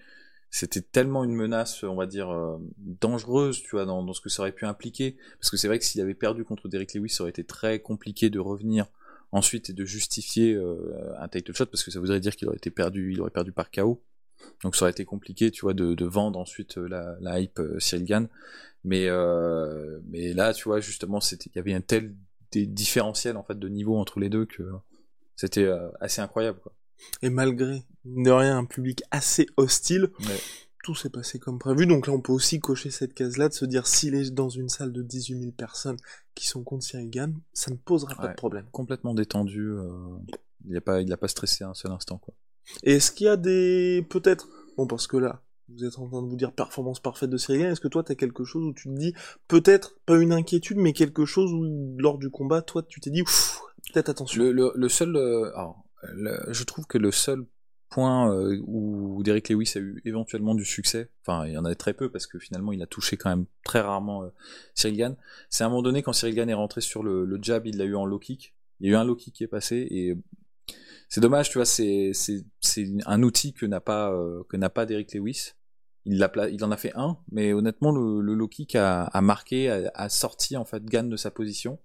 c'était 0.51 0.81
tellement 0.81 1.23
une 1.23 1.33
menace, 1.33 1.81
on 1.83 1.95
va 1.95 2.05
dire, 2.05 2.29
euh, 2.29 2.57
dangereuse, 2.77 3.63
tu 3.63 3.71
vois, 3.71 3.85
dans, 3.85 4.03
dans 4.03 4.11
ce 4.11 4.19
que 4.19 4.27
ça 4.27 4.41
aurait 4.41 4.51
pu 4.51 4.65
impliquer. 4.65 5.15
Parce 5.39 5.49
que 5.49 5.55
c'est 5.55 5.67
vrai 5.67 5.79
que 5.79 5.85
s'il 5.85 6.01
avait 6.01 6.13
perdu 6.13 6.43
contre 6.43 6.67
Derek 6.67 6.93
Lewis, 6.93 7.09
ça 7.09 7.23
aurait 7.23 7.29
été 7.29 7.45
très 7.45 7.79
compliqué 7.79 8.29
de 8.29 8.37
revenir 8.37 8.85
ensuite 9.31 9.69
et 9.69 9.73
de 9.73 9.85
justifier 9.85 10.53
euh, 10.53 11.15
un 11.17 11.29
title 11.29 11.55
shot, 11.55 11.67
parce 11.67 11.85
que 11.85 11.89
ça 11.89 12.01
voudrait 12.01 12.19
dire 12.19 12.35
qu'il 12.35 12.49
aurait 12.49 12.57
été 12.57 12.69
perdu, 12.69 13.13
il 13.13 13.21
aurait 13.21 13.31
perdu 13.31 13.53
par 13.53 13.71
KO. 13.71 14.03
Donc 14.63 14.75
ça 14.75 14.85
aurait 14.85 14.91
été 14.91 15.05
compliqué, 15.05 15.51
tu 15.51 15.61
vois, 15.61 15.73
de, 15.73 15.93
de 15.93 16.05
vendre 16.05 16.39
ensuite 16.39 16.77
euh, 16.77 16.87
la, 16.87 17.15
la 17.19 17.39
hype 17.39 17.59
euh, 17.59 17.79
Cyril 17.79 18.05
Gann. 18.05 18.27
Mais, 18.83 19.07
euh, 19.07 19.99
mais 20.09 20.33
là, 20.33 20.53
tu 20.53 20.63
vois, 20.65 20.79
justement, 20.79 21.19
il 21.19 21.51
y 21.55 21.59
avait 21.59 21.73
un 21.73 21.81
tel 21.81 22.15
des 22.51 22.65
différentiel 22.65 23.37
en 23.37 23.43
fait 23.43 23.57
de 23.57 23.67
niveau 23.69 23.97
entre 23.97 24.19
les 24.19 24.29
deux 24.29 24.45
que 24.45 24.63
c'était 25.35 25.69
assez 26.01 26.19
incroyable. 26.21 26.59
Quoi. 26.61 26.73
Et 27.21 27.29
malgré, 27.29 27.83
de 28.05 28.29
rien, 28.31 28.57
un 28.57 28.65
public 28.65 29.03
assez 29.11 29.45
hostile, 29.57 30.09
Ouais. 30.19 30.37
tout 30.83 30.95
s'est 30.95 31.09
passé 31.09 31.39
comme 31.39 31.59
prévu. 31.59 31.85
Donc 31.87 32.07
là, 32.07 32.13
on 32.13 32.21
peut 32.21 32.33
aussi 32.33 32.59
cocher 32.59 32.89
cette 32.91 33.13
case-là, 33.13 33.49
de 33.49 33.53
se 33.53 33.65
dire, 33.65 33.87
s'il 33.87 34.15
est 34.15 34.31
dans 34.31 34.49
une 34.49 34.67
salle 34.69 34.91
de 34.91 35.01
18 35.01 35.39
000 35.39 35.51
personnes 35.51 35.97
qui 36.35 36.47
sont 36.47 36.63
contre 36.63 36.83
Cyril 36.83 37.09
Gann, 37.09 37.39
ça 37.53 37.71
ne 37.71 37.77
posera 37.77 38.15
pas 38.15 38.27
de 38.29 38.33
problème. 38.35 38.65
Complètement 38.71 39.13
détendu, 39.13 39.61
euh, 39.69 39.87
il 40.65 40.73
n'a 40.73 40.81
pas, 40.81 41.01
il 41.01 41.11
a 41.13 41.17
pas 41.17 41.27
stressé 41.27 41.63
un 41.63 41.73
seul 41.73 41.91
instant. 41.91 42.17
Quoi. 42.17 42.33
Est-ce 42.83 43.11
qu'il 43.11 43.25
y 43.25 43.29
a 43.29 43.37
des... 43.37 44.05
Peut-être... 44.09 44.49
Bon, 44.77 44.87
parce 44.87 45.07
que 45.07 45.17
là, 45.17 45.41
vous 45.69 45.85
êtes 45.85 45.97
en 45.99 46.07
train 46.07 46.21
de 46.21 46.27
vous 46.27 46.35
dire 46.35 46.51
performance 46.51 46.99
parfaite 46.99 47.29
de 47.29 47.37
Cyril 47.37 47.65
est-ce 47.65 47.81
que 47.81 47.87
toi, 47.87 48.03
t'as 48.03 48.15
quelque 48.15 48.43
chose 48.43 48.63
où 48.63 48.73
tu 48.73 48.89
te 48.89 48.97
dis, 48.97 49.13
peut-être, 49.47 49.99
pas 50.05 50.17
une 50.17 50.33
inquiétude, 50.33 50.77
mais 50.77 50.93
quelque 50.93 51.25
chose 51.25 51.51
où, 51.53 51.95
lors 51.97 52.17
du 52.17 52.29
combat, 52.29 52.61
toi, 52.61 52.83
tu 52.83 52.99
t'es 52.99 53.09
dit, 53.09 53.23
peut-être 53.93 54.09
attention. 54.09 54.43
Le, 54.43 54.89
seul, 54.89 55.15
euh, 55.15 55.51
alors, 55.55 55.83
je 56.49 56.63
trouve 56.63 56.85
que 56.85 56.97
le 56.97 57.11
seul 57.11 57.45
point 57.89 58.33
euh, 58.33 58.57
où 58.65 59.21
Derek 59.21 59.49
Lewis 59.49 59.73
a 59.75 59.79
eu 59.79 60.01
éventuellement 60.05 60.55
du 60.55 60.63
succès, 60.63 61.09
enfin 61.25 61.45
il 61.45 61.51
y 61.51 61.57
en 61.57 61.65
a 61.65 61.75
très 61.75 61.93
peu 61.93 62.09
parce 62.09 62.25
que 62.25 62.39
finalement 62.39 62.71
il 62.71 62.81
a 62.81 62.87
touché 62.87 63.17
quand 63.17 63.29
même 63.29 63.47
très 63.65 63.81
rarement 63.81 64.23
euh, 64.23 64.29
Cyril 64.75 64.97
Gann, 64.97 65.17
c'est 65.49 65.65
à 65.65 65.67
un 65.67 65.69
moment 65.69 65.81
donné 65.81 66.01
quand 66.01 66.13
Cyril 66.13 66.39
est 66.39 66.53
rentré 66.53 66.79
sur 66.79 67.03
le 67.03 67.37
jab, 67.41 67.67
il 67.67 67.77
l'a 67.77 67.83
eu 67.83 67.95
en 67.95 68.05
low 68.05 68.17
kick, 68.17 68.55
il 68.79 68.87
y 68.87 68.89
a 68.89 68.93
eu 68.93 68.95
un 68.95 69.03
low 69.03 69.15
kick 69.15 69.35
qui 69.35 69.43
est 69.43 69.47
passé 69.47 69.87
et 69.91 70.17
c'est 71.09 71.21
dommage, 71.21 71.49
tu 71.49 71.57
vois, 71.57 71.65
c'est 71.65 72.11
un 73.05 73.23
outil 73.23 73.53
que 73.53 73.65
n'a 73.65 73.81
pas 73.81 74.11
euh, 74.11 74.43
que 74.49 74.57
n'a 74.57 74.69
pas 74.69 74.85
Derek 74.85 75.13
Lewis. 75.13 75.53
Il, 76.05 76.27
il 76.51 76.63
en 76.63 76.71
a 76.71 76.77
fait 76.77 76.93
un, 76.95 77.17
mais 77.31 77.53
honnêtement, 77.53 77.91
le, 77.91 78.21
low 78.21 78.47
kick 78.47 78.75
a, 78.75 79.09
marqué, 79.21 79.69
a, 79.69 80.09
sorti 80.09 80.57
en 80.57 80.65
fait 80.65 80.83
Gann 80.83 81.07
de 81.09 81.17
sa 81.17 81.29
position. 81.29 81.79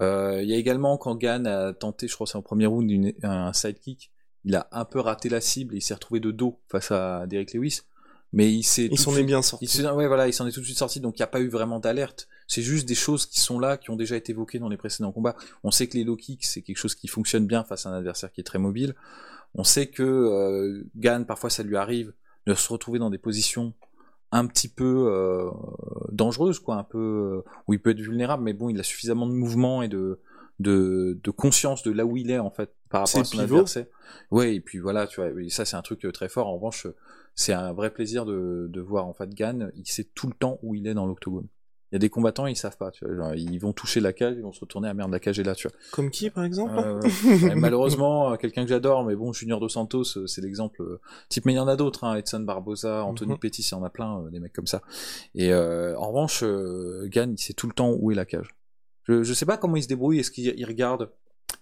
Euh, 0.00 0.42
il 0.42 0.48
y 0.48 0.54
a 0.54 0.56
également 0.56 0.96
quand 0.96 1.16
Gann 1.16 1.46
a 1.46 1.74
tenté, 1.74 2.08
je 2.08 2.14
crois 2.14 2.26
c'est 2.26 2.38
en 2.38 2.42
premier 2.42 2.64
round, 2.64 2.90
une- 2.90 3.12
un 3.22 3.52
sidekick, 3.52 4.10
il 4.44 4.56
a 4.56 4.68
un 4.72 4.84
peu 4.84 5.00
raté 5.00 5.28
la 5.28 5.40
cible 5.40 5.74
et 5.74 5.78
il 5.78 5.82
s'est 5.82 5.94
retrouvé 5.94 6.20
de 6.20 6.30
dos 6.30 6.62
face 6.70 6.90
à 6.90 7.26
Derek 7.26 7.52
Lewis. 7.52 7.82
Mais 8.32 8.50
il 8.52 8.62
s'en 8.62 8.82
est 8.82 8.96
suite- 8.96 9.26
bien 9.26 9.40
il 9.40 9.42
sortis. 9.42 9.68
s'est- 9.68 9.86
ouais, 9.90 10.06
voilà, 10.06 10.26
il 10.26 10.32
s'en 10.32 10.46
est 10.46 10.52
tout 10.52 10.60
de 10.60 10.64
suite 10.64 10.78
sorti, 10.78 11.00
donc 11.00 11.18
il 11.18 11.20
n'y 11.20 11.24
a 11.24 11.28
pas 11.28 11.40
eu 11.40 11.48
vraiment 11.48 11.78
d'alerte. 11.80 12.28
C'est 12.46 12.62
juste 12.62 12.86
des 12.88 12.94
choses 12.94 13.26
qui 13.26 13.40
sont 13.40 13.58
là, 13.58 13.76
qui 13.76 13.90
ont 13.90 13.96
déjà 13.96 14.16
été 14.16 14.32
évoquées 14.32 14.58
dans 14.58 14.68
les 14.70 14.76
précédents 14.78 15.12
combats. 15.12 15.36
On 15.64 15.70
sait 15.70 15.86
que 15.86 15.96
les 15.98 16.04
low 16.04 16.16
kicks, 16.16 16.44
c'est 16.44 16.62
quelque 16.62 16.78
chose 16.78 16.94
qui 16.94 17.08
fonctionne 17.08 17.46
bien 17.46 17.62
face 17.64 17.84
à 17.86 17.90
un 17.90 17.94
adversaire 17.98 18.32
qui 18.32 18.40
est 18.40 18.44
très 18.44 18.58
mobile. 18.58 18.94
On 19.54 19.64
sait 19.64 19.86
que 19.88 20.02
euh, 20.02 20.82
Gann, 20.96 21.26
parfois, 21.26 21.50
ça 21.50 21.62
lui 21.62 21.76
arrive 21.76 22.14
de 22.46 22.54
se 22.54 22.72
retrouver 22.72 22.98
dans 22.98 23.10
des 23.10 23.18
positions 23.18 23.74
un 24.32 24.46
petit 24.46 24.68
peu 24.68 25.08
euh, 25.10 25.50
dangereuses, 26.10 26.58
quoi, 26.58 26.76
un 26.76 26.84
peu 26.84 26.98
euh, 27.46 27.50
où 27.68 27.74
il 27.74 27.80
peut 27.82 27.90
être 27.90 28.00
vulnérable, 28.00 28.42
mais 28.42 28.54
bon, 28.54 28.70
il 28.70 28.80
a 28.80 28.82
suffisamment 28.82 29.26
de 29.26 29.32
mouvement 29.32 29.82
et 29.82 29.88
de 29.88 30.20
de, 30.62 31.18
de 31.22 31.30
conscience 31.30 31.82
de 31.82 31.90
là 31.90 32.04
où 32.06 32.16
il 32.16 32.30
est 32.30 32.38
en 32.38 32.50
fait 32.50 32.70
par 32.88 33.02
rapport 33.02 33.20
à 33.20 33.24
son 33.24 33.30
pivot. 33.38 33.56
adversaire. 33.56 33.86
Ouais, 34.30 34.54
et 34.54 34.60
puis 34.60 34.78
voilà, 34.78 35.06
tu 35.06 35.20
vois, 35.20 35.30
ça 35.50 35.64
c'est 35.64 35.76
un 35.76 35.82
truc 35.82 36.04
euh, 36.04 36.12
très 36.12 36.28
fort. 36.28 36.46
En 36.46 36.54
revanche, 36.54 36.86
c'est 37.34 37.52
un 37.52 37.72
vrai 37.72 37.90
plaisir 37.90 38.24
de, 38.26 38.66
de 38.70 38.80
voir 38.80 39.06
en 39.06 39.12
fait 39.14 39.30
Gann, 39.34 39.70
il 39.76 39.86
sait 39.86 40.04
tout 40.04 40.26
le 40.26 40.34
temps 40.34 40.58
où 40.62 40.74
il 40.74 40.86
est 40.86 40.94
dans 40.94 41.06
l'octogone. 41.06 41.46
Il 41.90 41.96
y 41.96 41.96
a 41.96 41.98
des 41.98 42.08
combattants, 42.08 42.46
ils 42.46 42.56
savent 42.56 42.78
pas, 42.78 42.90
tu 42.90 43.04
vois, 43.04 43.14
genre, 43.14 43.34
ils 43.34 43.58
vont 43.58 43.74
toucher 43.74 44.00
la 44.00 44.14
cage, 44.14 44.34
ils 44.38 44.42
vont 44.42 44.52
se 44.52 44.60
retourner, 44.60 44.88
ah 44.88 44.94
merde, 44.94 45.12
la 45.12 45.20
cage 45.20 45.38
est 45.38 45.42
là, 45.42 45.54
tu 45.54 45.68
vois. 45.68 45.76
Comme 45.90 46.10
qui, 46.10 46.30
par 46.30 46.42
exemple 46.44 46.72
Euh, 46.78 47.02
ouais, 47.42 47.54
malheureusement, 47.54 48.32
euh, 48.32 48.36
quelqu'un 48.36 48.62
que 48.62 48.70
j'adore, 48.70 49.04
mais 49.04 49.14
bon, 49.14 49.34
Junior 49.34 49.60
Dos 49.60 49.68
Santos, 49.68 50.04
c'est 50.26 50.40
l'exemple 50.40 50.82
type, 51.28 51.44
mais 51.44 51.52
il 51.52 51.56
y 51.56 51.58
en 51.58 51.68
a 51.68 51.76
d'autres, 51.76 52.04
hein, 52.04 52.14
Edson 52.16 52.40
Barbosa, 52.40 53.04
Anthony 53.04 53.32
Mhm. 53.32 53.38
Pettis, 53.38 53.60
il 53.70 53.72
y 53.72 53.74
en 53.74 53.84
a 53.84 53.90
plein, 53.90 54.20
euh, 54.22 54.30
des 54.30 54.40
mecs 54.40 54.54
comme 54.54 54.66
ça. 54.66 54.80
Et 55.34 55.52
euh, 55.52 55.94
en 55.98 56.08
revanche, 56.08 56.42
Gann, 57.10 57.30
il 57.30 57.38
sait 57.38 57.52
tout 57.52 57.66
le 57.66 57.74
temps 57.74 57.90
où 57.98 58.10
est 58.10 58.14
la 58.14 58.24
cage. 58.24 58.48
Je, 59.04 59.22
je 59.22 59.34
sais 59.34 59.46
pas 59.46 59.56
comment 59.56 59.76
il 59.76 59.82
se 59.82 59.88
débrouille, 59.88 60.18
est-ce 60.18 60.30
qu'il 60.30 60.46
il 60.56 60.64
regarde 60.64 61.10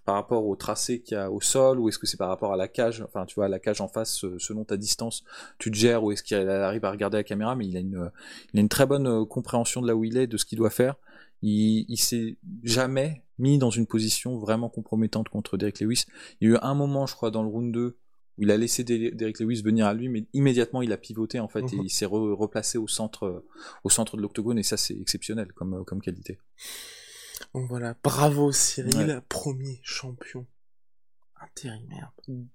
par 0.04 0.14
rapport 0.14 0.46
au 0.46 0.56
tracé 0.56 1.00
qu'il 1.02 1.16
y 1.16 1.20
a 1.20 1.30
au 1.30 1.40
sol, 1.40 1.78
ou 1.78 1.88
est-ce 1.88 1.98
que 1.98 2.06
c'est 2.06 2.16
par 2.16 2.28
rapport 2.28 2.52
à 2.52 2.56
la 2.56 2.68
cage, 2.68 3.02
enfin 3.02 3.26
tu 3.26 3.34
vois, 3.34 3.48
la 3.48 3.58
cage 3.58 3.80
en 3.80 3.88
face, 3.88 4.24
selon 4.38 4.64
ta 4.64 4.76
distance, 4.76 5.24
tu 5.58 5.70
te 5.70 5.76
gères, 5.76 6.02
ou 6.04 6.12
est-ce 6.12 6.22
qu'il 6.22 6.36
arrive 6.36 6.84
à 6.84 6.90
regarder 6.90 7.16
la 7.18 7.24
caméra, 7.24 7.54
mais 7.56 7.66
il 7.66 7.76
a 7.76 7.80
une, 7.80 8.10
il 8.52 8.58
a 8.58 8.60
une 8.60 8.68
très 8.68 8.86
bonne 8.86 9.06
euh, 9.06 9.24
compréhension 9.24 9.80
de 9.82 9.86
là 9.86 9.96
où 9.96 10.04
il 10.04 10.16
est, 10.16 10.26
de 10.26 10.36
ce 10.36 10.44
qu'il 10.44 10.58
doit 10.58 10.70
faire. 10.70 10.94
Il, 11.42 11.86
il 11.88 11.96
s'est 11.96 12.36
jamais 12.62 13.24
mis 13.38 13.58
dans 13.58 13.70
une 13.70 13.86
position 13.86 14.38
vraiment 14.38 14.68
compromettante 14.68 15.28
contre 15.30 15.56
Derek 15.56 15.80
Lewis. 15.80 16.04
Il 16.40 16.48
y 16.48 16.52
a 16.52 16.54
eu 16.54 16.58
un 16.62 16.74
moment, 16.74 17.06
je 17.06 17.14
crois, 17.14 17.30
dans 17.30 17.42
le 17.42 17.48
round 17.48 17.72
2, 17.72 17.96
où 18.38 18.42
il 18.42 18.50
a 18.50 18.56
laissé 18.56 18.84
Der- 18.84 19.12
Derek 19.14 19.38
Lewis 19.40 19.62
venir 19.62 19.86
à 19.86 19.94
lui, 19.94 20.08
mais 20.08 20.24
immédiatement 20.34 20.82
il 20.82 20.92
a 20.92 20.96
pivoté 20.98 21.40
en 21.40 21.48
fait, 21.48 21.60
et 21.72 21.76
Mhm. 21.76 21.82
il 21.84 21.90
s'est 21.90 22.06
re- 22.06 22.32
replacé 22.34 22.78
au 22.78 22.86
centre, 22.88 23.44
au 23.84 23.90
centre 23.90 24.16
de 24.16 24.22
l'octogone, 24.22 24.58
et 24.58 24.62
ça 24.62 24.76
c'est 24.76 24.94
exceptionnel 24.98 25.52
comme, 25.54 25.74
euh, 25.74 25.84
comme 25.84 26.00
qualité. 26.00 26.38
Donc 27.54 27.68
voilà, 27.68 27.94
bravo 28.02 28.52
Cyril, 28.52 28.96
Ouais. 28.96 29.20
premier 29.28 29.80
champion 29.82 30.46
intérimaire 31.42 32.12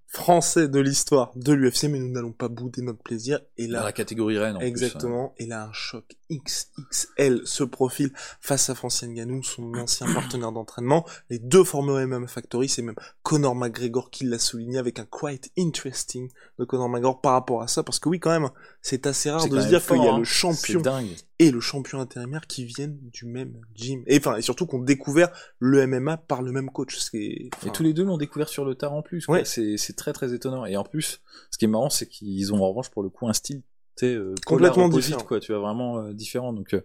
français 0.08 0.70
de 0.70 0.80
l'histoire 0.80 1.32
de 1.36 1.52
l'UFC, 1.52 1.86
mais 1.90 2.00
nous 2.00 2.10
n'allons 2.12 2.32
pas 2.32 2.48
bouder 2.48 2.82
notre 2.82 3.02
plaisir. 3.02 3.42
Et 3.58 3.68
Dans 3.68 3.84
la 3.84 3.92
catégorie 3.92 4.38
reine 4.38 4.56
en 4.56 4.60
plus, 4.60 4.66
hein. 4.66 4.70
exactement, 4.70 5.34
et 5.38 5.46
là 5.46 5.66
un 5.66 5.74
choc 5.74 6.16
XXL 6.32 7.42
se 7.46 7.64
profile 7.64 8.12
face 8.40 8.70
à 8.70 8.76
Francine 8.76 9.14
Ganou, 9.14 9.44
son 9.44 9.74
ancien 9.76 10.08
partenaire 10.14 10.52
d'entraînement. 10.52 11.06
Les 11.30 11.40
deux 11.40 11.64
forment 11.64 11.90
au 11.90 12.08
MMA 12.08 12.28
Factory, 12.28 12.70
c'est 12.70 12.82
même 12.82 12.96
Conor 13.24 13.56
McGregor 13.56 14.10
qui 14.10 14.24
l'a 14.26 14.40
souligné 14.40 14.78
avec 14.78 15.00
un 15.00 15.06
quite 15.06 15.52
interesting 15.58 16.32
de 16.60 16.64
Conor 16.64 16.88
McGregor 16.88 17.20
par 17.20 17.34
rapport 17.34 17.62
à 17.62 17.68
ça, 17.68 17.84
parce 17.84 18.00
que 18.00 18.08
oui 18.08 18.20
quand 18.20 18.32
même, 18.32 18.50
c'est 18.82 19.08
assez 19.08 19.30
rare 19.30 19.48
de 19.50 19.60
se 19.60 19.68
dire 19.68 19.86
qu'il 19.86 19.98
y 19.98 20.00
a 20.00 20.04
fort, 20.04 20.16
hein. 20.16 20.20
le 20.20 20.24
champion 20.24 20.80
C'est 20.80 20.84
dingue. 20.84 21.16
Et 21.40 21.52
le 21.52 21.60
champion 21.60 22.00
intérimaire 22.00 22.48
qui 22.48 22.66
viennent 22.66 22.98
du 23.12 23.26
même 23.26 23.60
gym. 23.74 24.04
Et 24.08 24.18
enfin, 24.18 24.38
et 24.38 24.42
surtout 24.42 24.66
qu'on 24.66 24.80
découvert 24.80 25.30
le 25.60 25.86
MMA 25.86 26.18
par 26.18 26.42
le 26.42 26.52
même 26.52 26.70
coach. 26.70 26.98
Et 27.14 27.50
tous 27.74 27.84
les 27.84 27.94
deux 27.94 28.04
l'ont 28.04 28.18
découvert 28.18 28.48
sur 28.48 28.64
le 28.66 28.76
tard 28.76 28.94
en 28.94 29.02
plus. 29.02 29.28
Ouais. 29.28 29.44
C'est 29.46 29.78
c'est 29.78 29.94
très 29.94 30.14
très 30.14 30.34
étonnant. 30.34 30.66
Et 30.66 30.78
en 30.78 30.84
plus, 30.84 31.22
ce 31.52 31.58
qui 31.58 31.66
est 31.66 31.70
marrant, 31.70 31.90
c'est 31.90 32.08
qu'ils 32.08 32.54
ont 32.54 32.62
en 32.64 32.70
revanche 32.70 32.90
pour 32.90 33.04
le 33.04 33.10
coup 33.10 33.28
un 33.28 33.34
style 33.34 33.64
euh, 34.04 34.36
Complètement 34.46 34.86
opposite, 34.86 35.12
différent. 35.12 35.28
quoi. 35.28 35.40
Tu 35.40 35.52
vois 35.52 35.62
vraiment 35.62 36.00
euh, 36.00 36.14
différent. 36.14 36.54
Donc 36.54 36.74
euh, 36.74 36.82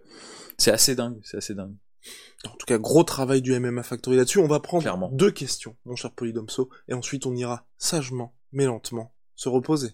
c'est 0.57 0.71
assez 0.71 0.95
dingue. 0.95 1.19
C'est 1.23 1.37
assez 1.37 1.53
dingue. 1.55 1.75
en 2.45 2.55
tout 2.57 2.65
cas, 2.65 2.77
gros 2.77 3.03
travail 3.03 3.41
du 3.41 3.57
MMA 3.57 3.83
Factory 3.83 4.17
là-dessus. 4.17 4.39
On 4.39 4.47
va 4.47 4.59
prendre 4.59 4.83
Clairement. 4.83 5.09
deux 5.13 5.31
questions, 5.31 5.75
mon 5.85 5.95
cher 5.95 6.11
Polydomso, 6.11 6.69
et 6.87 6.93
ensuite 6.93 7.25
on 7.25 7.35
ira 7.35 7.67
sagement, 7.77 8.35
mais 8.51 8.65
lentement, 8.65 9.13
se 9.35 9.49
reposer. 9.49 9.93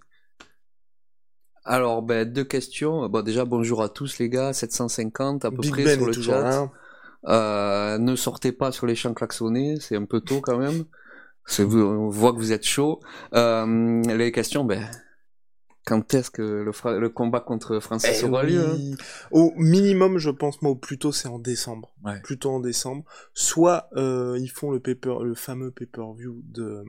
Alors, 1.67 2.01
ben, 2.01 2.25
deux 2.31 2.45
questions. 2.45 3.09
Bon, 3.09 3.21
déjà, 3.21 3.43
bonjour 3.43 3.83
à 3.83 3.89
tous, 3.89 4.19
les 4.19 4.29
gars. 4.29 4.53
750 4.53 5.43
à 5.43 5.51
peu 5.51 5.57
Big 5.57 5.71
près 5.71 5.83
Ben 5.83 5.97
sur 5.97 6.05
le 6.07 6.13
chat. 6.13 6.71
Euh, 7.27 7.97
ne 7.97 8.15
sortez 8.15 8.53
pas 8.53 8.71
sur 8.71 8.85
les 8.85 8.95
champs 8.95 9.13
klaxonnés, 9.13 9.75
c'est 9.81 9.97
un 9.97 10.05
peu 10.05 10.21
tôt 10.21 10.39
quand 10.39 10.57
même. 10.57 10.85
Vous, 11.59 11.79
on 11.79 12.09
voit 12.09 12.31
que 12.31 12.37
vous 12.37 12.53
êtes 12.53 12.65
chaud. 12.65 13.01
Euh, 13.33 14.01
les 14.03 14.31
questions, 14.31 14.63
ben, 14.63 14.89
quand 15.85 16.13
est-ce 16.13 16.31
que 16.31 16.41
le, 16.41 17.09
combat 17.09 17.41
contre 17.41 17.79
Francis 17.79 18.21
Eh 18.21 18.25
aura 18.25 18.43
lieu 18.43 18.65
hein? 18.65 18.95
Au 19.31 19.53
minimum, 19.57 20.17
je 20.19 20.29
pense, 20.29 20.61
moi, 20.61 20.71
au 20.71 20.75
plus 20.75 20.97
tôt, 20.97 21.11
c'est 21.11 21.27
en 21.27 21.39
décembre. 21.39 21.93
Ouais. 22.03 22.21
Plutôt 22.21 22.51
en 22.51 22.59
décembre. 22.61 23.03
Soit 23.33 23.89
euh, 23.97 24.37
ils 24.39 24.49
font 24.49 24.71
le 24.71 24.79
paper, 24.79 25.17
le 25.23 25.35
fameux 25.35 25.71
pay-per-view 25.71 26.43
de 26.45 26.83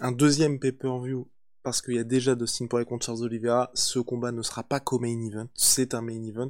un 0.00 0.12
deuxième 0.12 0.58
pay-per-view 0.58 1.28
parce 1.68 1.82
qu'il 1.82 1.96
y 1.96 1.98
a 1.98 2.04
déjà 2.04 2.34
Dustin 2.34 2.66
Poirier 2.66 2.86
contre 2.86 3.04
Charles 3.04 3.24
Oliveira. 3.24 3.70
Ce 3.74 3.98
combat 3.98 4.32
ne 4.32 4.40
sera 4.40 4.62
pas 4.62 4.80
qu'au 4.80 4.98
main 4.98 5.20
event, 5.20 5.48
c'est 5.54 5.92
un 5.92 6.00
main 6.00 6.22
event. 6.22 6.48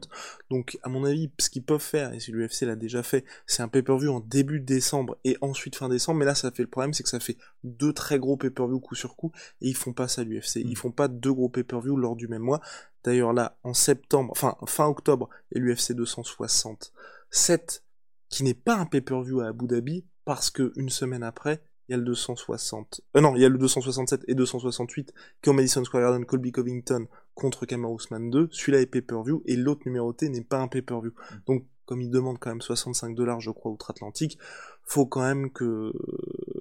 Donc, 0.48 0.78
à 0.84 0.88
mon 0.88 1.04
avis, 1.04 1.28
ce 1.40 1.50
qu'ils 1.50 1.64
peuvent 1.64 1.80
faire, 1.80 2.12
et 2.12 2.20
si 2.20 2.30
l'UFC 2.30 2.60
l'a 2.62 2.76
déjà 2.76 3.02
fait, 3.02 3.24
c'est 3.44 3.60
un 3.60 3.66
pay-per-view 3.66 4.12
en 4.12 4.20
début 4.20 4.60
décembre 4.60 5.18
et 5.24 5.36
ensuite 5.40 5.74
fin 5.74 5.88
décembre. 5.88 6.20
Mais 6.20 6.24
là, 6.24 6.36
ça 6.36 6.52
fait 6.52 6.62
le 6.62 6.68
problème, 6.68 6.94
c'est 6.94 7.02
que 7.02 7.08
ça 7.08 7.18
fait 7.18 7.36
deux 7.64 7.92
très 7.92 8.20
gros 8.20 8.36
pay-per-view 8.36 8.78
coup 8.78 8.94
sur 8.94 9.16
coup 9.16 9.32
et 9.60 9.70
ils 9.70 9.76
font 9.76 9.92
pas 9.92 10.06
ça 10.06 10.20
à 10.20 10.24
l'UFC. 10.24 10.60
Ils 10.64 10.76
font 10.76 10.92
pas 10.92 11.08
deux 11.08 11.32
gros 11.32 11.48
pay-per-view 11.48 11.96
lors 11.96 12.14
du 12.14 12.28
même 12.28 12.42
mois. 12.42 12.60
D'ailleurs 13.02 13.32
là, 13.32 13.58
en 13.64 13.74
septembre, 13.74 14.30
enfin 14.30 14.56
fin 14.66 14.86
octobre, 14.86 15.28
a 15.52 15.58
l'UFC 15.58 15.94
267, 15.94 17.82
qui 18.28 18.44
n'est 18.44 18.54
pas 18.54 18.76
un 18.76 18.86
pay-per-view 18.86 19.40
à 19.40 19.48
Abu 19.48 19.66
Dhabi, 19.66 20.04
parce 20.24 20.50
que 20.50 20.72
une 20.76 20.90
semaine 20.90 21.24
après, 21.24 21.60
il 21.88 21.92
y 21.92 21.94
a 21.94 21.98
le 21.98 22.04
260. 22.04 23.00
Euh, 23.16 23.20
non, 23.20 23.34
il 23.36 23.42
y 23.42 23.44
a 23.44 23.48
le 23.48 23.58
267 23.58 24.24
et 24.28 24.34
268 24.34 25.12
qui 25.42 25.50
au 25.50 25.52
Madison 25.52 25.84
Square 25.84 26.02
Garden, 26.02 26.24
Colby 26.26 26.52
Covington 26.52 27.06
contre 27.34 27.66
Kamaru 27.66 27.96
Usman 27.96 28.30
2. 28.30 28.48
Celui-là 28.52 28.80
est 28.80 28.86
pay-per-view 28.86 29.42
et 29.46 29.56
l'autre 29.56 29.82
numéroté 29.86 30.28
n'est 30.28 30.44
pas 30.44 30.58
un 30.58 30.68
pay-per-view. 30.68 31.12
Donc, 31.46 31.66
comme 31.86 32.02
il 32.02 32.10
demande 32.10 32.38
quand 32.38 32.50
même 32.50 32.60
65 32.60 33.14
dollars, 33.14 33.40
je 33.40 33.50
crois, 33.50 33.72
outre-Atlantique, 33.72 34.38
faut 34.84 35.06
quand 35.06 35.22
même 35.22 35.50
que, 35.50 35.92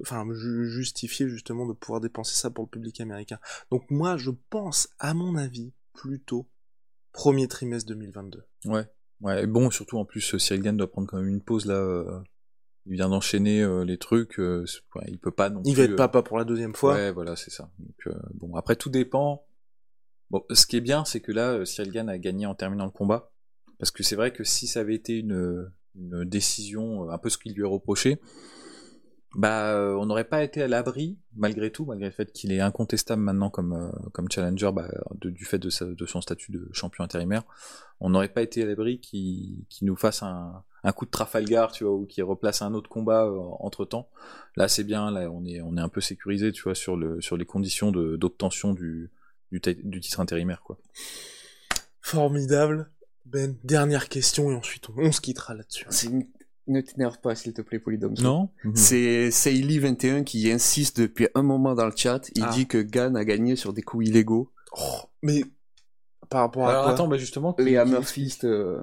enfin, 0.01 0.25
ju- 0.34 0.69
justifier 0.69 1.27
justement 1.27 1.65
de 1.65 1.74
pouvoir 1.74 2.00
dépenser 2.00 2.36
ça 2.36 2.50
pour 2.50 2.63
le 2.65 2.69
public 2.69 3.01
américain. 3.01 3.39
Donc 3.72 3.84
moi, 3.89 4.15
je 4.17 4.31
pense, 4.50 4.88
à 5.00 5.13
mon 5.13 5.36
avis, 5.36 5.74
plutôt 5.93 6.48
premier 7.12 7.48
trimestre 7.48 7.89
2022. 7.89 8.43
Ouais. 8.65 8.86
Ouais. 9.22 9.43
Et 9.43 9.48
bon, 9.48 9.69
surtout 9.72 9.98
en 9.98 10.05
plus, 10.05 10.38
Cyril 10.38 10.62
Gann 10.62 10.77
doit 10.77 10.89
prendre 10.91 11.07
quand 11.07 11.17
même 11.17 11.27
une 11.27 11.41
pause 11.41 11.65
là. 11.65 11.74
euh, 11.75 12.19
il 12.88 12.96
vient 12.96 13.10
d'enchaîner 13.10 13.62
euh, 13.62 13.84
les 13.84 13.98
trucs. 13.98 14.39
euh, 14.39 14.65
ouais, 14.96 15.06
il 15.08 15.20
peut 15.20 15.32
pas 15.32 15.50
non 15.50 15.62
Il 15.65 15.74
plus, 15.74 15.77
va 15.79 15.84
être 15.86 15.91
euh, 15.91 15.96
papa 15.96 16.22
pour 16.24 16.38
la 16.38 16.44
deuxième 16.46 16.74
fois. 16.74 16.94
Ouais, 16.96 17.12
voilà, 17.12 17.36
c'est 17.36 17.51
ça. 17.51 17.70
Donc, 17.79 17.96
euh, 18.08 18.13
bon, 18.34 18.56
après, 18.56 18.75
tout 18.75 18.89
dépend. 18.89 19.46
Bon, 20.29 20.44
ce 20.51 20.65
qui 20.65 20.75
est 20.77 20.82
bien, 20.82 21.06
c'est 21.06 21.20
que 21.22 21.32
là, 21.32 21.65
Cyril 21.65 21.91
Gann 21.91 22.10
a 22.10 22.17
gagné 22.17 22.46
en 22.46 22.56
terminant 22.56 22.86
le 22.86 22.91
combat. 22.91 23.32
Parce 23.79 23.91
que 23.91 24.03
c'est 24.03 24.15
vrai 24.15 24.32
que 24.34 24.44
si 24.44 24.67
ça 24.67 24.79
avait 24.82 24.96
été 24.96 25.20
une, 25.20 25.72
une 25.96 26.24
décision, 26.25 27.10
un 27.10 27.17
peu 27.17 27.29
ce 27.29 27.38
qu'il 27.38 27.53
lui 27.53 27.62
est 27.62 27.65
reproché, 27.67 28.20
bah, 29.36 29.96
on 30.00 30.06
n'aurait 30.06 30.24
pas 30.27 30.44
été 30.44 30.63
à 30.63 30.67
l'abri, 30.67 31.20
malgré 31.36 31.72
tout, 31.72 31.86
malgré 31.86 32.08
le 32.08 32.13
fait 32.13 32.32
qu'il 32.32 32.51
est 32.51 32.60
incontestable 32.62 33.22
maintenant 33.22 33.50
comme, 33.50 33.74
euh, 33.74 33.91
comme 34.13 34.32
challenger, 34.32 34.72
bah, 34.74 34.89
de- 35.22 35.29
du 35.29 35.46
fait 35.46 35.60
de, 35.60 35.70
sa- 35.70 35.86
de 35.86 36.06
son 36.06 36.22
statut 36.22 36.51
de 36.51 36.67
champion 36.72 37.03
intérimaire. 37.03 37.44
On 38.00 38.10
n'aurait 38.10 38.29
pas 38.34 38.41
été 38.41 38.63
à 38.63 38.65
l'abri 38.65 39.00
qu'il 39.00 39.65
qu'il 39.70 39.86
nous 39.88 39.96
fasse 39.96 40.24
un, 40.24 40.63
un 40.88 40.94
coup 40.94 41.06
de 41.06 41.12
Trafalgar, 41.12 41.72
tu 41.74 41.84
vois, 41.84 41.94
ou 41.94 42.06
qu'il 42.06 42.24
replace 42.24 42.62
un 42.62 42.74
autre 42.74 42.89
combat 42.89 43.29
entre 43.60 43.84
temps. 43.86 44.10
Là, 44.56 44.67
c'est 44.67 44.84
bien, 44.86 45.12
là, 45.12 45.29
on 45.29 45.46
est, 45.46 45.60
on 45.62 45.75
est 45.75 45.82
un 45.82 45.89
peu 45.89 46.00
sécurisé, 46.01 46.51
tu 46.53 46.63
vois, 46.63 46.75
sur, 46.75 46.96
le, 46.96 47.20
sur 47.22 47.36
les 47.36 47.46
conditions 47.46 47.91
d'obtention 47.91 48.74
du, 48.74 49.12
du, 49.51 49.60
ti- 49.60 49.75
du 49.84 50.00
titre 50.00 50.20
intérimaire, 50.22 50.62
quoi. 50.63 50.77
Formidable. 52.01 52.89
Ben, 53.25 53.56
dernière 53.63 54.08
question 54.08 54.51
et 54.51 54.56
ensuite 54.56 54.88
on, 54.89 54.94
on 55.00 55.12
se 55.12 55.20
quittera 55.20 55.53
là-dessus. 55.53 55.86
Une- 56.06 56.25
Ne 56.67 56.79
t'énerve 56.82 57.20
pas, 57.20 57.36
s'il 57.36 57.53
te 57.53 57.62
plaît, 57.62 57.79
Polydome. 57.79 58.13
Non 58.20 58.50
C'est 58.74 59.29
Seili21 59.29 60.24
qui 60.24 60.50
insiste 60.51 61.00
depuis 61.01 61.27
un 61.36 61.41
moment 61.41 61.75
dans 61.75 61.86
le 61.86 61.94
chat. 61.96 62.29
Il 62.36 62.44
Ah. 62.46 62.51
dit 62.53 62.67
que 62.67 62.77
Gann 62.82 63.15
a 63.17 63.25
gagné 63.25 63.56
sur 63.58 63.74
des 63.74 63.82
coups 63.82 64.08
illégaux. 64.08 64.51
Oh, 64.77 65.00
mais 65.22 65.44
par 66.29 66.41
rapport 66.41 66.67
à 66.67 66.72
Alors 66.72 66.84
quoi 66.86 66.94
attends, 66.94 67.08
bah 67.08 67.17
justement. 67.17 67.56
Les 67.60 67.72
qui- 67.72 67.77
Hammer 67.77 68.00
qui- 68.00 68.06
Fist, 68.06 68.44
euh, 68.46 68.82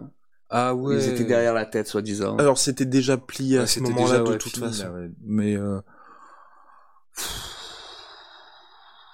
Ah 0.50 0.74
ouais. 0.74 0.96
ils 0.96 1.08
étaient 1.08 1.24
derrière 1.24 1.54
la 1.54 1.66
tête, 1.66 1.86
soi-disant. 1.88 2.36
Alors 2.36 2.58
c'était 2.58 2.84
déjà 2.84 3.16
plié 3.16 3.58
à 3.58 3.66
ce 3.66 3.74
c'était 3.80 3.90
moment-là 3.90 4.12
déjà, 4.18 4.22
de 4.24 4.30
ouais, 4.30 4.38
toute 4.38 4.52
fini, 4.52 4.66
façon. 4.66 4.84
là, 4.84 4.90
ouais. 4.92 5.10
Mais 5.24 5.56
euh... 5.56 5.80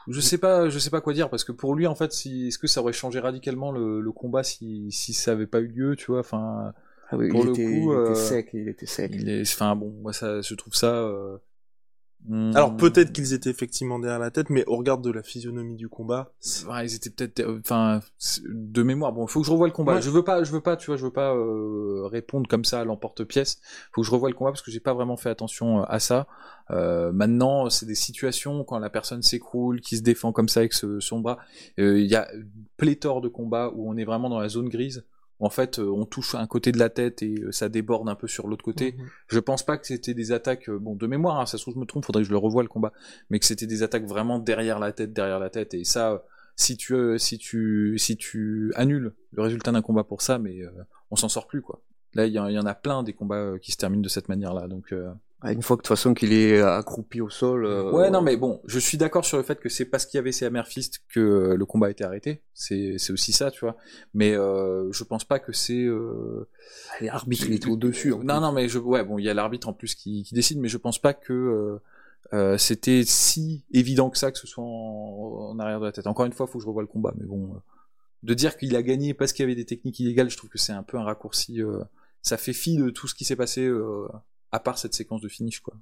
je 0.09 0.21
sais 0.21 0.39
pas, 0.39 0.69
je 0.69 0.79
sais 0.79 0.91
pas 0.91 1.01
quoi 1.01 1.13
dire 1.13 1.31
parce 1.31 1.45
que 1.45 1.53
pour 1.53 1.75
lui 1.75 1.87
en 1.87 1.95
fait, 1.95 2.13
si... 2.13 2.49
est-ce 2.49 2.59
que 2.59 2.67
ça 2.67 2.81
aurait 2.81 2.93
changé 2.93 3.21
radicalement 3.21 3.71
le, 3.73 4.01
le 4.01 4.13
combat 4.13 4.43
si... 4.43 4.91
si 4.91 5.13
ça 5.13 5.33
avait 5.33 5.47
pas 5.47 5.61
eu 5.61 5.69
lieu, 5.69 5.97
tu 5.97 6.07
vois 6.11 6.21
Enfin, 6.21 6.73
Ah 7.11 7.17
oui, 7.17 7.29
pour 7.29 7.41
il, 7.43 7.47
le 7.47 7.53
était, 7.53 7.65
coup, 7.65 7.71
il 7.71 8.01
était 8.01 8.11
euh, 8.11 8.15
sec, 8.15 8.51
il 8.53 8.69
était 8.69 8.87
sec. 8.87 9.11
il 9.15 9.29
est, 9.29 9.43
enfin 9.43 9.77
bon, 9.77 9.93
moi 10.03 10.13
ça, 10.13 10.41
je 10.41 10.55
trouve 10.55 10.75
ça, 10.75 10.95
euh... 10.95 11.39
Hmm. 12.29 12.53
Alors 12.55 12.77
peut-être 12.77 13.13
qu'ils 13.13 13.33
étaient 13.33 13.49
effectivement 13.51 13.99
derrière 13.99 14.19
la 14.19 14.31
tête, 14.31 14.51
mais 14.51 14.65
au 14.67 14.77
regard 14.77 14.99
de 14.99 15.11
la 15.11 15.23
physionomie 15.23 15.77
du 15.77 15.89
combat, 15.89 16.33
Ouais, 16.69 16.85
ils 16.87 16.95
étaient 16.95 17.09
peut-être, 17.11 17.41
euh, 17.41 17.59
enfin, 17.61 18.01
de 18.47 18.83
mémoire. 18.83 19.13
Bon, 19.13 19.27
faut 19.27 19.41
que 19.41 19.47
je 19.47 19.51
revoie 19.51 19.67
le 19.67 19.73
combat. 19.73 19.95
Ouais. 19.95 20.03
Je 20.03 20.11
veux 20.11 20.23
pas, 20.23 20.45
je 20.45 20.53
veux 20.53 20.61
pas, 20.61 20.77
tu 20.77 20.87
vois, 20.87 20.97
je 20.97 21.05
veux 21.05 21.13
pas 21.13 21.35
euh, 21.35 22.07
répondre 22.07 22.47
comme 22.49 22.65
ça 22.67 22.81
à 22.81 22.85
l'emporte-pièce. 22.85 23.59
Faut 23.93 24.03
que 24.03 24.07
je 24.07 24.13
revoie 24.13 24.29
le 24.29 24.35
combat 24.35 24.51
parce 24.51 24.63
que 24.63 24.71
j'ai 24.71 24.81
pas 24.81 24.93
vraiment 24.95 25.17
fait 25.17 25.31
attention 25.31 25.81
euh, 25.81 25.85
à 25.89 25.99
ça. 25.99 26.27
Euh, 26.71 27.11
maintenant, 27.11 27.69
c'est 27.71 27.87
des 27.87 27.95
situations 27.97 28.65
quand 28.65 28.79
la 28.79 28.91
personne 28.91 29.23
s'écroule, 29.23 29.81
qui 29.81 29.97
se 29.97 30.03
défend 30.03 30.33
comme 30.33 30.49
ça 30.49 30.61
avec 30.61 30.73
ce- 30.75 31.01
son 31.01 31.21
bras. 31.21 31.39
Euh, 31.79 31.99
Il 31.99 32.07
y 32.07 32.15
a 32.17 32.29
pléthore 32.77 33.23
de 33.23 33.29
combats 33.29 33.73
où 33.75 33.91
on 33.91 33.97
est 33.97 34.05
vraiment 34.05 34.29
dans 34.29 34.39
la 34.41 34.49
zone 34.49 34.69
grise. 34.69 35.05
Où, 35.41 35.47
En 35.47 35.51
fait, 35.51 35.79
euh, 35.79 35.91
on 35.91 36.05
touche 36.05 36.35
un 36.35 36.47
côté 36.47 36.71
de 36.73 36.79
la 36.79 36.89
tête 36.91 37.23
et 37.23 37.41
euh, 37.43 37.51
ça 37.53 37.69
déborde 37.69 38.09
un 38.09 38.15
peu 38.15 38.29
sur 38.29 38.47
l'autre 38.47 38.65
côté. 38.65 38.93
Mhm. 38.99 39.07
Je 39.29 39.39
pense 39.41 39.65
pas 39.65 39.79
que 39.79 39.87
c'était 39.87 40.15
des 40.15 40.33
attaques, 40.33 40.69
euh, 40.69 40.79
bon, 40.79 40.95
de 40.95 41.07
mémoire, 41.07 41.41
hein, 41.41 41.47
ça 41.47 41.57
se 41.59 41.63
trouve 41.65 41.75
je 41.75 41.81
me 41.81 41.87
trompe, 41.87 42.05
faudrait 42.05 42.23
que 42.23 42.27
je 42.29 42.33
le 42.33 42.39
revoie 42.39 42.63
le 42.63 42.69
combat, 42.69 42.93
mais 43.31 43.39
que 43.39 43.47
c'était 43.47 43.67
des 43.67 43.83
attaques 43.83 44.05
vraiment 44.07 44.39
derrière 44.39 44.79
la 44.79 44.93
tête, 44.93 45.13
derrière 45.13 45.39
la 45.41 45.51
tête, 45.51 45.75
et 45.75 45.85
ça, 45.85 46.23
si 46.57 46.77
tu, 46.77 47.19
si 47.19 47.39
tu, 47.39 47.97
si 47.99 48.17
tu 48.17 48.73
annules 48.77 49.13
le 49.33 49.43
résultat 49.43 49.73
d'un 49.73 49.83
combat 49.83 50.05
pour 50.05 50.21
ça, 50.23 50.39
mais 50.39 50.61
euh, 50.63 50.71
on 51.11 51.17
s'en 51.17 51.29
sort 51.29 51.47
plus, 51.47 51.63
quoi. 51.63 51.81
Là, 52.15 52.27
il 52.27 52.33
y, 52.33 52.39
en- 52.39 52.49
il 52.49 52.55
y 52.55 52.59
en 52.59 52.67
a 52.67 52.75
plein 52.75 53.03
des 53.03 53.13
combats 53.13 53.53
qui 53.63 53.73
se 53.73 53.77
terminent 53.77 54.03
de 54.03 54.09
cette 54.09 54.29
manière-là, 54.29 54.69
donc. 54.69 54.93
euh, 54.93 55.09
Ah, 55.09 55.17
Une 55.43 55.63
fois 55.63 55.77
que 55.77 55.81
de 55.83 55.87
toute 55.87 55.97
façon 55.97 56.13
qu'il 56.13 56.33
est 56.35 56.61
accroupi 56.61 57.21
au 57.23 57.31
sol. 57.31 57.65
euh, 57.65 57.91
Ouais, 57.93 58.11
non, 58.11 58.21
mais 58.21 58.37
bon, 58.37 58.61
je 58.67 58.79
suis 58.79 58.99
d'accord 58.99 59.25
sur 59.25 59.39
le 59.39 59.43
fait 59.43 59.59
que 59.59 59.71
c'est 59.71 59.87
parce 59.87 60.05
qu'il 60.05 60.19
y 60.19 60.21
avait 60.21 60.33
ces 60.33 60.45
Hammerfist 60.45 61.01
que 61.09 61.21
euh, 61.21 61.57
le 61.57 61.65
combat 61.65 61.87
a 61.87 61.91
été 61.91 62.05
arrêté. 62.05 62.43
C'est, 62.53 62.97
c'est 62.99 63.13
aussi 63.13 63.33
ça, 63.33 63.51
tu 63.51 63.61
vois. 63.61 63.77
Mais 64.13 64.35
euh, 64.35 64.93
je 64.93 65.03
pense 65.03 65.25
pas 65.25 65.39
que 65.39 65.53
c'est. 65.53 65.83
Euh... 65.85 66.47
L'arbitre 67.01 67.47
il 67.49 67.55
était 67.55 67.69
au-dessus. 67.71 68.15
Non, 68.23 68.41
non, 68.41 68.53
mais 68.53 68.69
je, 68.69 68.79
ouais, 68.79 69.03
bon, 69.03 69.19
il 69.19 69.25
y 69.25 69.31
a 69.31 69.35
l'arbitre 69.35 69.69
en 69.69 69.73
plus 69.73 69.95
qui, 69.95 70.25
qui 70.25 70.35
décide, 70.35 70.59
mais 70.59 70.69
je 70.69 70.77
pense 70.77 71.01
pas 71.01 71.15
que 71.15 71.33
euh, 71.33 71.79
euh, 72.35 72.59
c'était 72.59 73.03
si 73.07 73.65
évident 73.73 74.11
que 74.11 74.19
ça 74.19 74.31
que 74.31 74.39
ce 74.39 74.47
soit 74.47 74.63
en, 74.63 75.53
en 75.53 75.59
arrière 75.59 75.81
de 75.81 75.87
la 75.87 75.93
tête. 75.93 76.07
Encore 76.07 76.27
une 76.27 76.33
fois, 76.33 76.47
faut 76.47 76.59
que 76.59 76.63
je 76.63 76.69
revoie 76.69 76.83
le 76.83 76.89
combat, 76.89 77.15
mais 77.17 77.25
bon, 77.25 77.55
euh, 77.55 77.59
de 78.25 78.35
dire 78.35 78.59
qu'il 78.59 78.77
a 78.77 78.83
gagné 78.83 79.15
parce 79.15 79.33
qu'il 79.33 79.43
y 79.45 79.47
avait 79.47 79.55
des 79.57 79.65
techniques 79.65 79.99
illégales, 80.01 80.29
je 80.29 80.37
trouve 80.37 80.51
que 80.51 80.59
c'est 80.59 80.73
un 80.73 80.83
peu 80.83 80.99
un 80.99 81.05
raccourci. 81.05 81.63
euh, 81.63 81.81
ça 82.21 82.37
fait 82.37 82.53
fi 82.53 82.77
de 82.77 82.91
tout 82.91 83.09
ce 83.09 83.15
qui 83.15 83.25
s'est 83.25 83.37
passé 83.37 83.65
euh, 83.65 84.07
à 84.53 84.61
part 84.61 84.79
cette 84.79 84.95
séquence 84.95 85.21
de 85.21 85.29
finish, 85.29 85.61
quoi. 85.61 85.75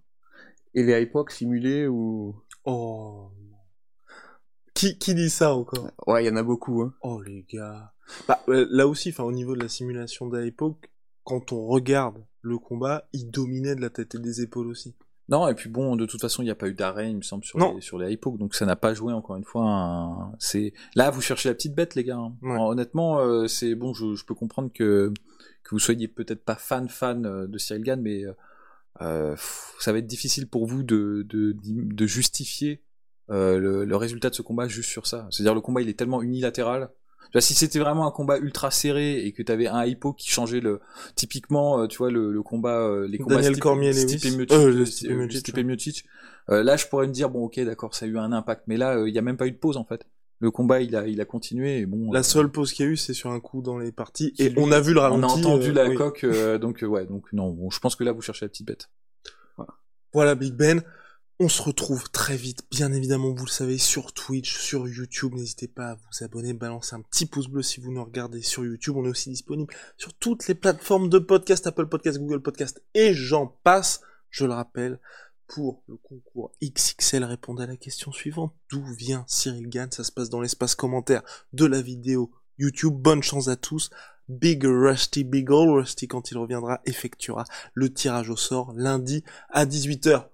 Et 0.74 0.82
les 0.82 1.00
époques 1.00 1.30
simulées 1.32 1.86
ou. 1.86 2.36
Oh. 2.64 3.30
Qui, 4.74 4.96
qui 4.98 5.14
dit 5.14 5.30
ça 5.30 5.54
encore? 5.54 5.90
Ouais, 6.06 6.24
il 6.24 6.28
y 6.28 6.30
en 6.30 6.36
a 6.36 6.42
beaucoup. 6.42 6.82
Hein. 6.82 6.94
Oh 7.02 7.20
les 7.22 7.44
gars. 7.52 7.92
Bah, 8.28 8.40
euh, 8.48 8.66
là 8.70 8.86
aussi, 8.86 9.10
enfin 9.10 9.24
au 9.24 9.32
niveau 9.32 9.56
de 9.56 9.62
la 9.62 9.68
simulation 9.68 10.28
de 10.28 10.38
l'époque, 10.38 10.90
quand 11.24 11.52
on 11.52 11.66
regarde 11.66 12.24
le 12.42 12.58
combat, 12.58 13.08
il 13.12 13.30
dominait 13.30 13.74
de 13.74 13.80
la 13.80 13.90
tête 13.90 14.14
et 14.14 14.18
des 14.18 14.40
épaules 14.40 14.68
aussi. 14.68 14.94
Non, 15.28 15.46
et 15.48 15.54
puis 15.54 15.68
bon, 15.68 15.96
de 15.96 16.06
toute 16.06 16.20
façon, 16.22 16.42
il 16.42 16.46
n'y 16.46 16.50
a 16.50 16.54
pas 16.54 16.68
eu 16.68 16.74
d'arrêt, 16.74 17.10
il 17.10 17.16
me 17.16 17.22
semble, 17.22 17.44
sur 17.44 17.58
Non. 17.58 17.74
les, 17.74 17.80
sur 17.82 17.98
les 17.98 18.16
donc 18.16 18.54
ça 18.54 18.64
n'a 18.64 18.76
pas 18.76 18.94
joué, 18.94 19.12
encore 19.12 19.36
une 19.36 19.44
fois, 19.44 19.62
un- 19.68 20.32
c'est, 20.38 20.72
là, 20.94 21.10
vous 21.10 21.20
cherchez 21.20 21.50
la 21.50 21.54
petite 21.54 21.74
bête, 21.74 21.94
les 21.96 22.04
gars. 22.04 22.16
hein. 22.16 22.34
Ouais. 22.40 22.52
Alors, 22.52 22.68
honnêtement, 22.68 23.18
euh, 23.18 23.46
c'est 23.46 23.74
bon, 23.74 23.92
je, 23.92 24.14
je 24.14 24.24
peux 24.24 24.34
comprendre 24.34 24.70
que, 24.72 25.12
que 25.64 25.70
vous 25.72 25.78
soyez 25.78 26.08
peut-être 26.08 26.42
pas 26.46 26.54
fan, 26.56 26.88
fan 26.88 27.26
euh, 27.26 27.46
de 27.46 27.58
Cyril 27.58 27.82
Gann, 27.82 28.00
mais, 28.00 28.24
euh, 28.24 28.32
euh, 29.00 29.34
ça 29.80 29.92
va 29.92 29.98
être 29.98 30.06
difficile 30.06 30.48
pour 30.48 30.66
vous 30.66 30.82
de, 30.82 31.24
de, 31.28 31.54
de 31.62 32.06
justifier, 32.06 32.82
euh, 33.30 33.58
le, 33.58 33.84
le 33.84 33.96
résultat 33.96 34.30
de 34.30 34.34
ce 34.34 34.42
combat 34.42 34.68
juste 34.68 34.90
sur 34.90 35.06
ça. 35.06 35.28
C'est-à-dire, 35.30 35.54
le 35.54 35.60
combat, 35.60 35.82
il 35.82 35.88
est 35.88 35.98
tellement 35.98 36.22
unilatéral. 36.22 36.90
Si 37.40 37.52
c'était 37.52 37.78
vraiment 37.78 38.06
un 38.06 38.10
combat 38.10 38.38
ultra 38.38 38.70
serré 38.70 39.26
et 39.26 39.32
que 39.32 39.42
tu 39.42 39.52
avais 39.52 39.66
un 39.66 39.84
hypo 39.84 40.14
qui 40.14 40.30
changeait 40.30 40.60
le 40.60 40.80
typiquement 41.14 41.82
euh, 41.82 41.86
tu 41.86 41.98
vois 41.98 42.10
le, 42.10 42.32
le 42.32 42.42
combat 42.42 42.80
euh, 42.80 43.06
les 43.06 43.18
combats 43.18 43.34
Daniel 43.34 43.52
Stipe- 43.52 43.60
Cormier. 43.60 43.92
Stipe 43.92 44.34
Miocic, 44.34 44.52
Euh, 44.52 44.80
euh, 44.80 44.84
Stipe 44.86 45.10
Miocic, 45.10 45.40
Stipe 45.40 45.56
ouais. 45.56 45.62
Miocic. 45.62 46.04
Là 46.48 46.76
je 46.78 46.86
pourrais 46.86 47.06
me 47.06 47.12
dire 47.12 47.28
bon 47.28 47.44
ok 47.44 47.60
d'accord 47.60 47.94
ça 47.94 48.06
a 48.06 48.08
eu 48.08 48.16
un 48.16 48.32
impact 48.32 48.62
mais 48.66 48.78
là 48.78 49.04
il 49.06 49.12
y 49.14 49.18
a 49.18 49.20
même 49.20 49.36
pas 49.36 49.46
eu 49.46 49.50
de 49.52 49.58
pause 49.58 49.76
en 49.76 49.84
fait 49.84 50.06
le 50.40 50.50
combat 50.50 50.80
il 50.80 50.94
a 50.96 51.06
il 51.06 51.20
a 51.20 51.24
continué 51.24 51.78
et 51.78 51.86
bon 51.86 52.12
La 52.12 52.20
euh, 52.20 52.22
seule 52.22 52.50
pause 52.50 52.72
qu'il 52.72 52.86
y 52.86 52.88
a 52.88 52.92
eu, 52.92 52.96
c'est 52.96 53.14
sur 53.14 53.30
un 53.30 53.40
coup 53.40 53.60
dans 53.62 53.78
les 53.78 53.92
parties, 53.92 54.32
et 54.38 54.52
on 54.56 54.70
a 54.72 54.80
vu 54.80 54.92
le 54.94 55.00
on 55.00 55.02
ralenti. 55.02 55.24
a 55.24 55.36
entendu 55.38 55.70
euh, 55.70 55.72
la 55.72 55.88
oui. 55.88 55.94
coque 55.96 56.24
euh, 56.24 56.58
donc 56.64 56.84
ouais 56.86 57.06
donc 57.06 57.32
non 57.32 57.50
bon, 57.50 57.70
je 57.70 57.80
pense 57.80 57.96
que 57.96 58.04
là 58.04 58.12
vous 58.12 58.22
cherchez 58.22 58.44
la 58.44 58.48
petite 58.48 58.66
bête 58.66 58.88
Voilà 60.12 60.34
Big 60.34 60.54
Ben. 60.54 60.82
On 61.40 61.48
se 61.48 61.62
retrouve 61.62 62.10
très 62.10 62.36
vite, 62.36 62.62
bien 62.68 62.92
évidemment, 62.92 63.32
vous 63.32 63.44
le 63.44 63.50
savez, 63.50 63.78
sur 63.78 64.12
Twitch, 64.12 64.58
sur 64.58 64.88
YouTube. 64.88 65.34
N'hésitez 65.34 65.68
pas 65.68 65.90
à 65.90 65.94
vous 65.94 66.24
abonner, 66.24 66.52
balancer 66.52 66.96
un 66.96 67.00
petit 67.00 67.26
pouce 67.26 67.46
bleu 67.46 67.62
si 67.62 67.78
vous 67.78 67.92
nous 67.92 68.02
regardez 68.04 68.42
sur 68.42 68.64
YouTube. 68.64 68.96
On 68.96 69.04
est 69.04 69.08
aussi 69.08 69.30
disponible 69.30 69.72
sur 69.96 70.12
toutes 70.14 70.48
les 70.48 70.56
plateformes 70.56 71.08
de 71.08 71.20
podcast, 71.20 71.64
Apple 71.68 71.86
Podcast, 71.86 72.18
Google 72.18 72.42
Podcast 72.42 72.82
et 72.94 73.14
j'en 73.14 73.46
passe. 73.62 74.00
Je 74.30 74.46
le 74.46 74.52
rappelle, 74.52 74.98
pour 75.48 75.82
le 75.88 75.96
concours 75.96 76.52
XXL, 76.62 77.24
répondez 77.24 77.62
à 77.62 77.66
la 77.66 77.76
question 77.76 78.12
suivante. 78.12 78.54
D'où 78.70 78.84
vient 78.94 79.24
Cyril 79.26 79.68
Gann? 79.68 79.90
Ça 79.90 80.04
se 80.04 80.12
passe 80.12 80.28
dans 80.30 80.40
l'espace 80.40 80.74
commentaire 80.74 81.22
de 81.52 81.64
la 81.64 81.80
vidéo 81.82 82.30
YouTube. 82.58 82.94
Bonne 82.94 83.22
chance 83.22 83.48
à 83.48 83.56
tous. 83.56 83.90
Big 84.28 84.62
Rusty, 84.64 85.24
Big 85.24 85.50
Ol' 85.50 85.70
Rusty, 85.70 86.06
quand 86.06 86.30
il 86.30 86.36
reviendra, 86.36 86.80
effectuera 86.84 87.44
le 87.72 87.92
tirage 87.92 88.28
au 88.28 88.36
sort 88.36 88.74
lundi 88.76 89.24
à 89.48 89.64
18h. 89.64 90.26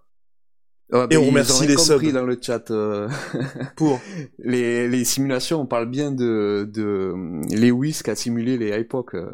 Ouais, 0.93 1.05
Et 1.05 1.07
mais 1.11 1.17
on 1.17 1.27
remercie 1.27 1.67
les 1.67 1.77
compris 1.77 2.07
subs. 2.09 2.13
dans 2.13 2.27
le 2.27 2.39
chat. 2.41 2.71
euh, 2.73 3.09
Pour 3.77 4.01
les, 4.39 4.89
les 4.89 5.05
simulations, 5.05 5.61
on 5.61 5.67
parle 5.67 5.89
bien 5.89 6.11
de, 6.11 6.69
de 6.73 7.15
Lewis 7.55 8.01
qui 8.03 8.11
a 8.11 8.17
simulé 8.17 8.59
les 8.59 8.71
époques. 8.79 9.15
euh. 9.15 9.31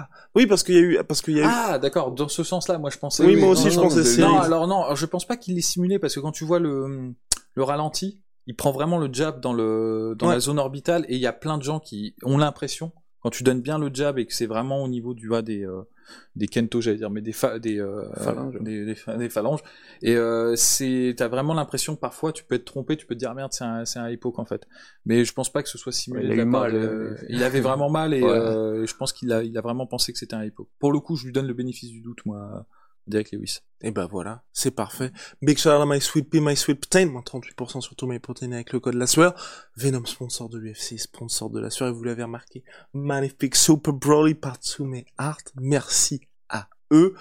Ah 0.00 0.08
Oui, 0.34 0.46
parce 0.46 0.62
qu'il 0.62 0.74
y 0.74 0.78
a 0.78 0.80
eu, 0.80 0.98
parce 1.06 1.22
qu'il 1.22 1.36
y 1.36 1.40
a 1.40 1.44
eu. 1.44 1.48
ah 1.48 1.78
d'accord 1.78 2.12
dans 2.12 2.28
ce 2.28 2.42
sens 2.44 2.68
là 2.68 2.78
moi 2.78 2.90
je 2.90 2.98
pensais 2.98 3.24
Oui, 3.24 3.36
moi 3.36 3.48
aussi, 3.50 3.64
non, 3.64 3.70
je 3.70 3.76
non, 3.76 3.82
pensais 3.84 4.20
non 4.20 4.38
alors 4.38 4.66
non 4.66 4.94
je 4.94 5.06
pense 5.06 5.26
pas 5.26 5.36
qu'il 5.36 5.54
l'ait 5.54 5.60
simulé 5.60 5.98
parce 5.98 6.14
que 6.14 6.20
quand 6.20 6.32
tu 6.32 6.44
vois 6.44 6.58
le 6.58 7.14
le 7.54 7.62
ralenti 7.62 8.22
il 8.46 8.54
prend 8.56 8.72
vraiment 8.72 8.98
le 8.98 9.08
jab 9.12 9.40
dans 9.40 9.52
le 9.52 10.14
dans 10.18 10.28
Ouais. 10.28 10.34
la 10.34 10.40
zone 10.40 10.58
orbitale 10.58 11.04
et 11.08 11.14
il 11.16 11.20
y 11.20 11.26
a 11.26 11.32
plein 11.32 11.58
de 11.58 11.62
gens 11.62 11.80
qui 11.80 12.14
ont 12.22 12.38
l'impression 12.38 12.92
quand 13.22 13.30
tu 13.30 13.42
donnes 13.42 13.60
bien 13.60 13.78
le 13.78 13.90
jab 13.92 14.18
et 14.18 14.26
que 14.26 14.32
c'est 14.34 14.46
vraiment 14.46 14.82
au 14.82 14.88
niveau 14.88 15.12
du 15.14 15.28
bas 15.28 15.42
des 15.42 15.64
euh, 15.66 15.82
des 16.36 16.46
kento 16.46 16.80
j'allais 16.80 16.96
dire 16.98 17.10
mais 17.10 17.20
des 17.20 17.32
fa- 17.32 17.58
des, 17.58 17.78
euh, 17.78 18.08
Phalanges. 18.14 18.56
des, 18.60 18.84
des, 18.86 18.94
pha- 18.94 19.16
des 19.16 19.28
phalanges 19.28 19.60
et 20.02 20.16
euh, 20.16 20.54
c'est 20.56 21.14
t'as 21.16 21.28
vraiment 21.28 21.52
l'impression 21.52 21.94
que 21.96 22.00
parfois 22.00 22.32
tu 22.32 22.44
peux 22.44 22.54
être 22.54 22.64
trompé 22.64 22.96
tu 22.96 23.06
peux 23.06 23.14
te 23.14 23.18
dire 23.18 23.34
merde 23.34 23.52
c'est 23.52 23.64
un 23.64 23.84
c'est 23.84 23.98
un 23.98 24.08
en 24.36 24.44
fait 24.44 24.66
mais 25.04 25.24
je 25.24 25.32
pense 25.34 25.52
pas 25.52 25.62
que 25.62 25.68
ce 25.68 25.76
soit 25.78 25.92
simulé 25.92 26.26
Il 26.26 26.40
a 26.40 26.42
eu 26.42 26.44
mal, 26.44 26.72
de- 26.72 26.78
euh. 26.78 27.16
il 27.28 27.42
avait 27.42 27.60
vraiment 27.60 27.90
mal 27.90 28.14
et 28.14 28.22
Ouais. 28.22 28.30
euh, 28.30 28.86
je 28.86 28.94
pense 28.96 29.12
qu'il 29.12 29.32
a 29.32 29.42
il 29.42 29.56
a 29.58 29.60
vraiment 29.60 29.86
pensé 29.86 30.12
que 30.12 30.18
c'était 30.18 30.34
un 30.36 30.42
époque 30.42 30.68
pour 30.78 30.92
le 30.92 31.00
coup 31.00 31.16
je 31.16 31.26
lui 31.26 31.32
donne 31.32 31.46
le 31.46 31.54
bénéfice 31.54 31.90
du 31.90 32.00
doute 32.00 32.24
moi 32.24 32.66
Derek 33.08 33.32
Lewis 33.32 33.60
Et 33.80 33.90
ben 33.90 34.06
voilà, 34.06 34.44
c'est 34.52 34.70
parfait. 34.70 35.12
Big 35.42 35.58
shout 35.58 35.68
out 35.68 35.80
à 35.80 35.86
My 35.86 36.00
Sweet 36.00 36.30
Pea, 36.30 36.40
My 36.40 36.56
Sweet 36.56 36.80
Protein, 36.80 37.06
moins 37.06 37.22
38% 37.22 37.80
sur 37.80 37.96
tous 37.96 38.06
mes 38.06 38.18
protéines 38.18 38.52
avec 38.52 38.72
le 38.72 38.80
code 38.80 38.94
la 38.94 39.06
sueur. 39.06 39.34
Venom, 39.76 40.04
sponsor 40.04 40.48
de 40.48 40.58
l'UFC, 40.58 40.98
sponsor 40.98 41.50
de 41.50 41.60
la 41.60 41.70
sueur, 41.70 41.88
et 41.88 41.92
vous 41.92 42.04
l'avez 42.04 42.22
remarqué, 42.22 42.64
magnifique 42.92 43.54
Super 43.54 43.92
Broly 43.92 44.34
par 44.34 44.56
Tsume 44.56 45.02
Art. 45.16 45.38
Merci 45.56 46.20
à 46.48 46.68
eux. 46.92 47.14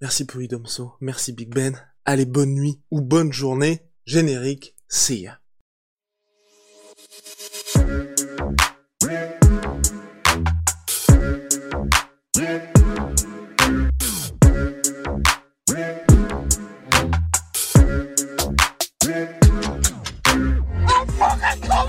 Merci 0.00 0.26
Polydomso, 0.26 0.92
merci 1.00 1.32
Big 1.32 1.54
Ben. 1.54 1.80
Allez, 2.04 2.26
bonne 2.26 2.54
nuit 2.54 2.80
ou 2.90 3.00
bonne 3.00 3.32
journée. 3.32 3.80
Générique, 4.04 4.76
see 4.88 5.22
ya. 5.22 5.40